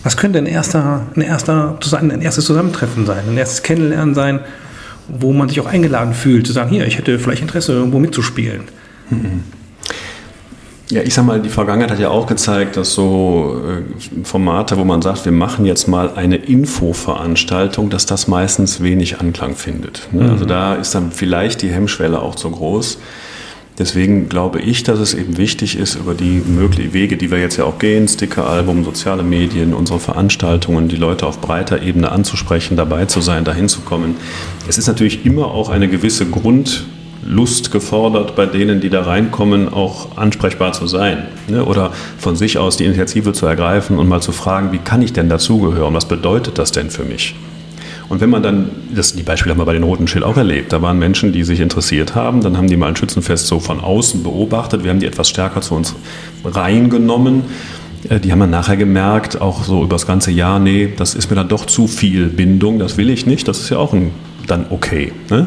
was 0.02 0.18
könnte 0.18 0.38
ein, 0.38 0.44
erster, 0.44 1.06
ein, 1.16 1.22
erster, 1.22 1.78
ein 1.98 2.20
erstes 2.20 2.44
Zusammentreffen 2.44 3.06
sein, 3.06 3.24
ein 3.26 3.38
erstes 3.38 3.62
Kennenlernen 3.62 4.14
sein, 4.14 4.40
wo 5.08 5.32
man 5.32 5.48
sich 5.48 5.60
auch 5.60 5.66
eingeladen 5.66 6.12
fühlt, 6.12 6.46
zu 6.46 6.52
sagen, 6.52 6.68
hier, 6.68 6.86
ich 6.86 6.98
hätte 6.98 7.18
vielleicht 7.18 7.40
Interesse, 7.40 7.72
irgendwo 7.72 7.98
mitzuspielen? 7.98 8.64
Mhm. 9.08 9.44
Ja, 10.90 11.02
ich 11.02 11.14
sag 11.14 11.24
mal, 11.24 11.40
die 11.40 11.48
Vergangenheit 11.48 11.92
hat 11.92 12.00
ja 12.00 12.08
auch 12.10 12.26
gezeigt, 12.26 12.76
dass 12.76 12.94
so 12.94 13.62
äh, 13.64 14.24
Formate, 14.24 14.76
wo 14.76 14.84
man 14.84 15.02
sagt, 15.02 15.24
wir 15.24 15.32
machen 15.32 15.64
jetzt 15.64 15.86
mal 15.86 16.14
eine 16.14 16.36
Infoveranstaltung, 16.36 17.90
dass 17.90 18.06
das 18.06 18.26
meistens 18.26 18.82
wenig 18.82 19.20
Anklang 19.20 19.54
findet. 19.54 20.08
Ne? 20.12 20.22
Also 20.22 20.24
mhm. 20.24 20.40
Also 20.40 20.44
da 20.46 20.74
ist 20.74 20.94
dann 20.94 21.12
vielleicht 21.12 21.60
die 21.60 21.68
Hemmschwelle 21.68 22.20
auch 22.20 22.34
zu 22.34 22.50
groß. 22.50 22.98
Deswegen 23.78 24.28
glaube 24.28 24.60
ich, 24.60 24.82
dass 24.82 24.98
es 24.98 25.14
eben 25.14 25.36
wichtig 25.38 25.78
ist, 25.78 25.94
über 25.94 26.14
die 26.14 26.42
möglichen 26.46 26.92
Wege, 26.92 27.16
die 27.16 27.30
wir 27.30 27.38
jetzt 27.38 27.56
ja 27.56 27.64
auch 27.64 27.78
gehen, 27.78 28.08
Stickeralbum, 28.08 28.84
soziale 28.84 29.22
Medien, 29.22 29.72
unsere 29.72 30.00
Veranstaltungen, 30.00 30.88
die 30.88 30.96
Leute 30.96 31.26
auf 31.26 31.40
breiter 31.40 31.82
Ebene 31.82 32.12
anzusprechen, 32.12 32.76
dabei 32.76 33.06
zu 33.06 33.20
sein, 33.20 33.44
dahin 33.44 33.68
zu 33.68 33.80
kommen. 33.80 34.16
Es 34.68 34.76
ist 34.76 34.86
natürlich 34.86 35.24
immer 35.24 35.46
auch 35.46 35.70
eine 35.70 35.88
gewisse 35.88 36.26
Grundlust 37.22 37.70
gefordert, 37.70 38.34
bei 38.34 38.46
denen, 38.46 38.80
die 38.80 38.90
da 38.90 39.02
reinkommen, 39.02 39.72
auch 39.72 40.16
ansprechbar 40.16 40.72
zu 40.72 40.86
sein. 40.86 41.24
Ne? 41.48 41.64
Oder 41.64 41.92
von 42.18 42.36
sich 42.36 42.58
aus 42.58 42.76
die 42.76 42.84
Initiative 42.84 43.32
zu 43.32 43.46
ergreifen 43.46 43.98
und 43.98 44.08
mal 44.08 44.20
zu 44.20 44.32
fragen, 44.32 44.72
wie 44.72 44.78
kann 44.78 45.02
ich 45.02 45.12
denn 45.12 45.28
dazugehören? 45.28 45.94
Was 45.94 46.06
bedeutet 46.06 46.58
das 46.58 46.72
denn 46.72 46.90
für 46.90 47.04
mich? 47.04 47.34
Und 48.08 48.20
wenn 48.20 48.30
man 48.30 48.42
dann, 48.42 48.70
das, 48.92 49.14
die 49.14 49.22
Beispiele 49.22 49.52
haben 49.52 49.60
wir 49.60 49.66
bei 49.66 49.72
den 49.72 49.84
Roten 49.84 50.08
Schild 50.08 50.24
auch 50.24 50.36
erlebt, 50.36 50.72
da 50.72 50.82
waren 50.82 50.98
Menschen, 50.98 51.32
die 51.32 51.44
sich 51.44 51.60
interessiert 51.60 52.16
haben, 52.16 52.40
dann 52.40 52.56
haben 52.56 52.66
die 52.66 52.76
mal 52.76 52.88
ein 52.88 52.96
Schützenfest 52.96 53.46
so 53.46 53.60
von 53.60 53.78
außen 53.78 54.24
beobachtet, 54.24 54.82
wir 54.82 54.90
haben 54.90 54.98
die 54.98 55.06
etwas 55.06 55.28
stärker 55.28 55.60
zu 55.60 55.74
uns 55.74 55.94
reingenommen. 56.44 57.44
Äh, 58.08 58.18
die 58.18 58.32
haben 58.32 58.40
dann 58.40 58.50
nachher 58.50 58.76
gemerkt, 58.76 59.40
auch 59.40 59.62
so 59.62 59.84
über 59.84 59.94
das 59.94 60.08
ganze 60.08 60.32
Jahr, 60.32 60.58
nee, 60.58 60.92
das 60.96 61.14
ist 61.14 61.30
mir 61.30 61.36
dann 61.36 61.48
doch 61.48 61.66
zu 61.66 61.86
viel 61.86 62.26
Bindung, 62.26 62.80
das 62.80 62.96
will 62.96 63.10
ich 63.10 63.26
nicht, 63.26 63.46
das 63.46 63.60
ist 63.60 63.70
ja 63.70 63.78
auch 63.78 63.92
ein, 63.92 64.10
dann 64.48 64.66
okay. 64.70 65.12
Ne? 65.30 65.46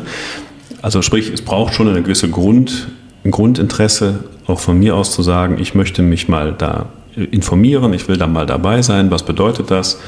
Also 0.83 1.01
sprich, 1.01 1.31
es 1.33 1.41
braucht 1.41 1.73
schon 1.73 1.87
eine 1.87 2.03
gewisse 2.03 2.29
Grund, 2.29 2.89
ein 3.23 3.31
Grundinteresse, 3.31 4.25
auch 4.47 4.59
von 4.59 4.77
mir 4.77 4.97
aus 4.97 5.13
zu 5.13 5.23
sagen, 5.23 5.57
ich 5.57 5.75
möchte 5.75 6.01
mich 6.03 6.27
mal 6.27 6.53
da 6.53 6.87
informieren, 7.15 7.93
ich 7.93 8.09
will 8.09 8.17
da 8.17 8.27
mal 8.27 8.45
dabei 8.45 8.81
sein, 8.81 9.09
was 9.09 9.23
bedeutet 9.23 9.71
das? 9.71 10.01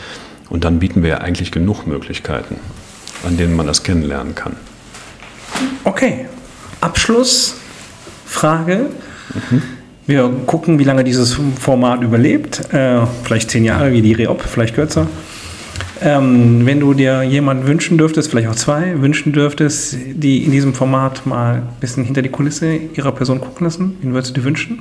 Und 0.49 0.65
dann 0.65 0.79
bieten 0.79 1.01
wir 1.01 1.11
ja 1.11 1.19
eigentlich 1.19 1.53
genug 1.53 1.87
Möglichkeiten, 1.87 2.57
an 3.25 3.37
denen 3.37 3.55
man 3.55 3.67
das 3.67 3.83
kennenlernen 3.83 4.35
kann. 4.35 4.57
Okay, 5.85 6.25
Abschlussfrage. 6.81 8.87
Mhm. 9.33 9.61
Wir 10.07 10.29
gucken, 10.45 10.77
wie 10.77 10.83
lange 10.83 11.05
dieses 11.05 11.39
Format 11.57 12.01
überlebt. 12.01 12.73
Äh, 12.73 12.99
vielleicht 13.23 13.49
zehn 13.49 13.63
Jahre 13.63 13.93
wie 13.93 14.01
die 14.01 14.11
Reop, 14.11 14.41
vielleicht 14.41 14.75
kürzer. 14.75 15.07
Ähm, 16.01 16.65
wenn 16.65 16.79
du 16.79 16.93
dir 16.93 17.23
jemanden 17.23 17.67
wünschen 17.67 17.97
dürftest, 17.97 18.29
vielleicht 18.29 18.49
auch 18.49 18.55
zwei, 18.55 19.01
wünschen 19.01 19.31
dürftest, 19.31 19.95
die 20.13 20.43
in 20.43 20.51
diesem 20.51 20.73
Format 20.73 21.25
mal 21.25 21.55
ein 21.55 21.67
bisschen 21.79 22.03
hinter 22.03 22.21
die 22.21 22.29
Kulisse 22.29 22.75
ihrer 22.75 23.11
Person 23.11 23.39
gucken 23.39 23.65
lassen, 23.65 23.97
wen 24.01 24.13
würdest 24.13 24.35
du 24.35 24.41
dir 24.41 24.45
wünschen? 24.45 24.79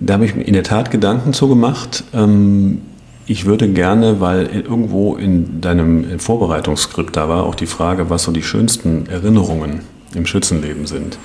Da 0.00 0.14
habe 0.14 0.24
ich 0.24 0.34
mir 0.34 0.42
in 0.42 0.54
der 0.54 0.62
Tat 0.62 0.90
Gedanken 0.90 1.32
zu 1.32 1.48
gemacht. 1.48 2.04
Ähm 2.12 2.80
ich 3.26 3.46
würde 3.46 3.68
gerne, 3.68 4.20
weil 4.20 4.46
irgendwo 4.46 5.16
in 5.16 5.62
deinem 5.62 6.18
Vorbereitungsskript 6.18 7.16
da 7.16 7.28
war 7.28 7.44
auch 7.44 7.54
die 7.54 7.66
Frage, 7.66 8.10
was 8.10 8.24
so 8.24 8.32
die 8.32 8.42
schönsten 8.42 9.06
Erinnerungen 9.06 9.80
im 10.14 10.26
Schützenleben 10.26 10.86
sind. 10.86 11.18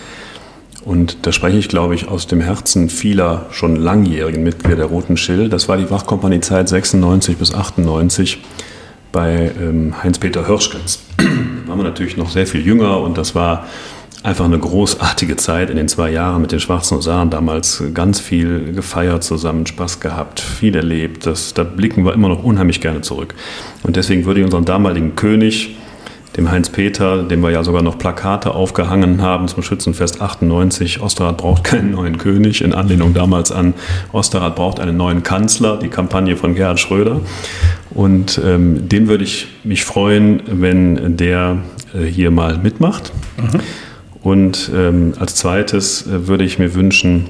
Und 0.86 1.18
da 1.24 1.34
spreche 1.34 1.58
ich, 1.58 1.68
glaube 1.68 1.96
ich, 1.96 2.08
aus 2.08 2.26
dem 2.26 2.40
Herzen 2.40 2.90
vieler 2.90 3.48
schon 3.52 3.76
langjährigen 3.76 4.44
Mitglieder 4.44 4.78
der 4.78 4.86
Roten 4.86 5.18
Schild. 5.18 5.52
Das 5.52 5.68
war 5.68 5.76
die 5.76 5.92
Wachkompaniezeit 5.92 6.70
96 6.70 7.36
bis 7.36 7.54
98 7.54 8.40
bei 9.12 9.52
ähm, 9.60 9.94
Heinz-Peter 10.04 10.46
Hirschkens. 10.46 11.04
Da 11.70 11.74
waren 11.74 11.84
wir 11.84 11.90
natürlich 11.90 12.18
noch 12.18 12.32
sehr 12.32 12.48
viel 12.48 12.66
jünger 12.66 13.00
und 13.00 13.16
das 13.16 13.36
war 13.36 13.68
einfach 14.24 14.46
eine 14.46 14.60
großartige 14.60 15.36
Zeit 15.38 15.70
in 15.70 15.78
den 15.78 15.88
zwei 15.88 16.10
Jahren 16.12 16.42
mit 16.42 16.52
den 16.52 16.60
Schwarzen 16.60 16.98
Husaren. 16.98 17.30
Damals 17.30 17.84
ganz 17.94 18.20
viel 18.20 18.74
gefeiert 18.74 19.24
zusammen, 19.24 19.66
Spaß 19.66 20.00
gehabt, 20.00 20.40
viel 20.40 20.76
erlebt. 20.76 21.26
Das, 21.26 21.54
da 21.54 21.64
blicken 21.64 22.06
wir 22.06 22.14
immer 22.14 22.28
noch 22.28 22.44
unheimlich 22.44 22.82
gerne 22.82 23.02
zurück. 23.02 23.36
Und 23.84 23.96
deswegen 23.96 24.26
würde 24.26 24.40
ich 24.40 24.46
unseren 24.46 24.66
damaligen 24.66 25.16
König, 25.16 25.78
dem 26.38 26.52
Heinz-Peter, 26.52 27.24
dem 27.24 27.42
wir 27.42 27.50
ja 27.50 27.64
sogar 27.64 27.82
noch 27.82 27.98
Plakate 27.98 28.52
aufgehangen 28.52 29.22
haben 29.22 29.48
zum 29.48 29.64
Schützenfest 29.64 30.22
98, 30.22 31.02
Osterrad 31.02 31.38
braucht 31.38 31.64
keinen 31.64 31.92
neuen 31.92 32.18
König, 32.18 32.62
in 32.62 32.74
Anlehnung 32.74 33.14
damals 33.14 33.52
an 33.52 33.74
Osterrad 34.12 34.56
braucht 34.56 34.80
einen 34.80 34.98
neuen 34.98 35.24
Kanzler, 35.24 35.78
die 35.78 35.90
Kampagne 35.90 36.36
von 36.36 36.56
Gerhard 36.56 36.80
Schröder. 36.80 37.22
Und 37.92 38.40
ähm, 38.44 38.88
den 38.88 39.08
würde 39.08 39.24
ich 39.24 39.48
mich 39.64 39.84
freuen, 39.84 40.42
wenn 40.46 41.18
der 41.18 41.58
äh, 41.94 42.06
hier 42.06 42.32
mal 42.32 42.58
mitmacht. 42.58 43.12
Mhm. 43.38 43.60
Und 44.22 44.72
ähm, 44.76 45.14
als 45.20 45.36
zweites 45.36 46.06
äh, 46.06 46.28
würde 46.28 46.44
ich 46.44 46.60
mir 46.60 46.76
wünschen 46.76 47.30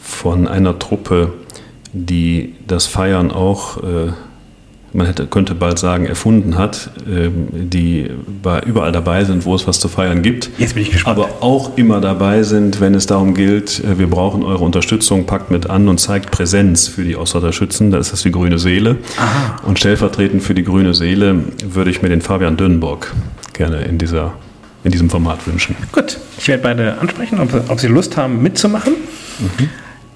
von 0.00 0.48
einer 0.48 0.78
Truppe, 0.78 1.32
die 1.92 2.54
das 2.66 2.86
Feiern 2.86 3.30
auch, 3.30 3.82
äh, 3.82 4.12
man 4.92 5.06
hätte, 5.06 5.26
könnte 5.26 5.54
bald 5.54 5.78
sagen, 5.78 6.06
erfunden 6.06 6.58
hat, 6.58 6.90
äh, 7.08 7.30
die 7.52 8.10
bei, 8.42 8.60
überall 8.60 8.92
dabei 8.92 9.24
sind, 9.24 9.44
wo 9.44 9.54
es 9.54 9.66
was 9.66 9.78
zu 9.78 9.88
feiern 9.88 10.22
gibt. 10.22 10.50
Jetzt 10.58 10.74
bin 10.74 10.82
ich 10.82 10.90
gespannt. 10.90 11.18
Aber 11.18 11.42
auch 11.42 11.76
immer 11.76 12.00
dabei 12.00 12.42
sind, 12.42 12.80
wenn 12.80 12.94
es 12.94 13.06
darum 13.06 13.34
gilt, 13.34 13.82
äh, 13.84 13.98
wir 13.98 14.08
brauchen 14.08 14.42
eure 14.42 14.64
Unterstützung, 14.64 15.26
packt 15.26 15.50
mit 15.50 15.70
an 15.70 15.88
und 15.88 15.98
zeigt 15.98 16.30
Präsenz 16.30 16.88
für 16.88 17.04
die 17.04 17.16
Auswatter 17.16 17.52
Schützen. 17.52 17.90
Da 17.90 17.98
ist 17.98 18.12
das 18.12 18.22
die 18.22 18.32
Grüne 18.32 18.58
Seele. 18.58 18.98
Aha. 19.16 19.56
Und 19.64 19.78
stellvertretend 19.78 20.42
für 20.42 20.54
die 20.54 20.64
Grüne 20.64 20.94
Seele 20.94 21.44
würde 21.64 21.90
ich 21.90 22.02
mir 22.02 22.08
den 22.08 22.20
Fabian 22.20 22.56
Dönnbock 22.56 23.14
gerne 23.52 23.82
in 23.82 23.98
dieser 23.98 24.32
in 24.82 24.90
diesem 24.90 25.10
Format 25.10 25.46
wünschen. 25.46 25.76
Gut, 25.92 26.18
ich 26.38 26.48
werde 26.48 26.62
beide 26.62 26.98
ansprechen, 26.98 27.38
ob, 27.38 27.52
ob 27.68 27.78
Sie 27.80 27.86
Lust 27.86 28.16
haben 28.16 28.42
mitzumachen. 28.42 28.94
Mhm. 29.38 29.68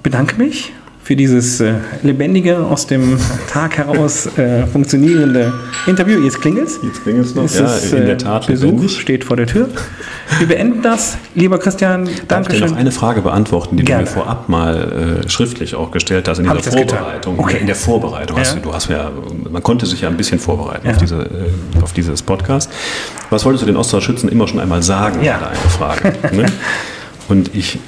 Bedanke 0.02 0.36
mich 0.36 0.72
für 1.04 1.16
dieses 1.16 1.60
äh, 1.60 1.74
lebendige, 2.02 2.58
aus 2.58 2.86
dem 2.86 3.18
Tag 3.52 3.76
heraus 3.76 4.26
äh, 4.38 4.66
funktionierende 4.66 5.52
Interview. 5.86 6.24
Jetzt 6.24 6.40
klingelt 6.40 6.68
es. 6.68 6.80
Jetzt 6.82 7.02
klingelt 7.02 7.26
es 7.26 7.34
noch. 7.34 7.44
Es 7.44 7.58
ja, 7.58 7.66
ist, 7.66 7.92
in 7.92 8.06
der 8.06 8.16
Tat. 8.16 8.46
Besuch 8.46 8.68
lebendig. 8.68 9.00
steht 9.00 9.24
vor 9.24 9.36
der 9.36 9.46
Tür. 9.46 9.68
Wir 10.38 10.48
beenden 10.48 10.80
das. 10.80 11.18
Lieber 11.34 11.58
Christian, 11.58 12.08
danke 12.26 12.52
schön. 12.52 12.54
Ich 12.54 12.64
dir 12.64 12.70
noch 12.70 12.78
eine 12.78 12.90
Frage 12.90 13.20
beantworten, 13.20 13.76
die 13.76 13.84
Gerne. 13.84 14.04
du 14.04 14.10
mir 14.10 14.14
vorab 14.14 14.48
mal 14.48 15.20
äh, 15.22 15.28
schriftlich 15.28 15.74
auch 15.74 15.90
gestellt 15.90 16.26
hast 16.26 16.38
in 16.38 16.48
dieser 16.50 16.72
Vorbereitung. 16.72 17.38
Okay. 17.38 17.58
In 17.58 17.66
der 17.66 17.76
Vorbereitung. 17.76 18.38
Ja. 18.38 18.42
Hast 18.42 18.56
du, 18.56 18.60
du 18.60 18.72
hast 18.72 18.88
ja, 18.88 19.10
man 19.50 19.62
konnte 19.62 19.84
sich 19.84 20.00
ja 20.00 20.08
ein 20.08 20.16
bisschen 20.16 20.38
vorbereiten 20.38 20.86
ja. 20.86 20.92
auf, 20.92 20.98
diese, 20.98 21.16
äh, 21.16 21.82
auf 21.82 21.92
dieses 21.92 22.22
Podcast. 22.22 22.70
Was 23.28 23.44
wolltest 23.44 23.62
du 23.62 23.66
den 23.66 23.76
Ostseeschützen 23.76 24.30
immer 24.30 24.48
schon 24.48 24.58
einmal 24.58 24.82
sagen? 24.82 25.22
Ja. 25.22 25.36
Eine 25.36 25.70
Frage. 25.70 26.14
Ne? 26.34 26.46
Und 27.28 27.54
ich, 27.54 27.78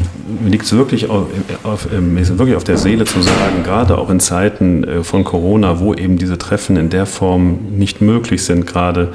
mir 0.41 0.51
liegt 0.51 0.65
es 0.65 0.73
wirklich 0.73 1.11
auf, 1.11 1.27
auf, 1.63 1.87
ist 1.93 2.39
wirklich 2.39 2.57
auf 2.57 2.65
der 2.65 2.79
Seele 2.79 3.05
zu 3.05 3.21
sagen, 3.21 3.63
gerade 3.65 3.99
auch 3.99 4.09
in 4.09 4.21
Zeiten 4.21 4.85
äh, 4.85 5.05
von 5.05 5.25
Corona, 5.25 5.79
wo 5.79 5.95
eben 5.95 6.17
diese 6.17 6.39
Treffen 6.39 6.77
in 6.77 6.89
der 6.89 7.07
Form 7.07 7.59
nicht 7.77 8.01
möglich 8.01 8.45
sind, 8.45 8.67
gerade 8.67 9.13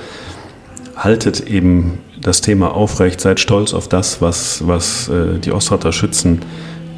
haltet 0.95 1.39
eben 1.47 1.99
das 2.21 2.41
Thema 2.41 2.75
aufrecht, 2.75 3.19
seid 3.19 3.39
stolz 3.39 3.73
auf 3.73 3.87
das, 3.87 4.21
was, 4.21 4.67
was 4.67 5.09
äh, 5.09 5.39
die 5.39 5.51
Ostrater 5.51 5.91
Schützen 5.91 6.41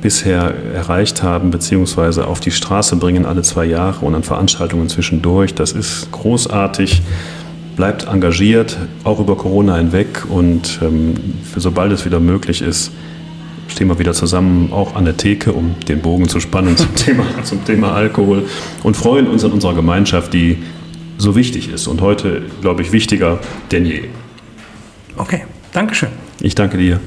bisher 0.02 0.54
erreicht 0.74 1.24
haben, 1.24 1.50
beziehungsweise 1.50 2.28
auf 2.28 2.42
die 2.42 2.52
Straße 2.52 2.98
bringen 2.98 3.26
alle 3.26 3.42
zwei 3.42 3.64
Jahre 3.64 4.06
und 4.06 4.16
an 4.16 4.24
Veranstaltungen 4.24 4.90
zwischendurch. 4.90 5.56
Das 5.56 5.72
ist 5.72 6.12
großartig. 6.12 7.02
Bleibt 7.78 8.06
engagiert, 8.06 8.78
auch 9.06 9.20
über 9.20 9.38
Corona 9.38 9.78
hinweg 9.78 10.26
und 10.30 10.80
ähm, 10.84 11.16
sobald 11.56 11.92
es 11.94 12.06
wieder 12.06 12.20
möglich 12.20 12.62
ist, 12.62 12.92
stehen 13.68 13.88
wir 13.88 14.00
wieder 14.00 14.14
zusammen, 14.14 14.72
auch 14.72 14.96
an 14.96 15.06
der 15.06 15.18
Theke, 15.18 15.54
um 15.54 15.76
den 15.88 16.02
Bogen 16.02 16.28
zu 16.30 16.40
spannen 16.40 16.78
zum 16.78 16.96
Thema, 16.96 17.26
zum 17.44 17.64
Thema 17.66 17.94
Alkohol 17.94 18.48
und 18.84 18.98
freuen 18.98 19.28
uns 19.28 19.44
an 19.44 19.52
unserer 19.52 19.74
Gemeinschaft, 19.74 20.34
die 20.34 20.58
so 21.18 21.36
wichtig 21.36 21.72
ist 21.72 21.88
und 21.88 22.02
heute, 22.02 22.44
glaube 22.62 22.82
ich, 22.82 22.92
wichtiger 22.92 23.40
denn 23.72 23.86
je. 23.86 24.06
Okay, 25.16 25.44
Dankeschön. 25.72 26.10
Ich 26.42 26.56
danke 26.56 26.78
dir. 26.78 27.00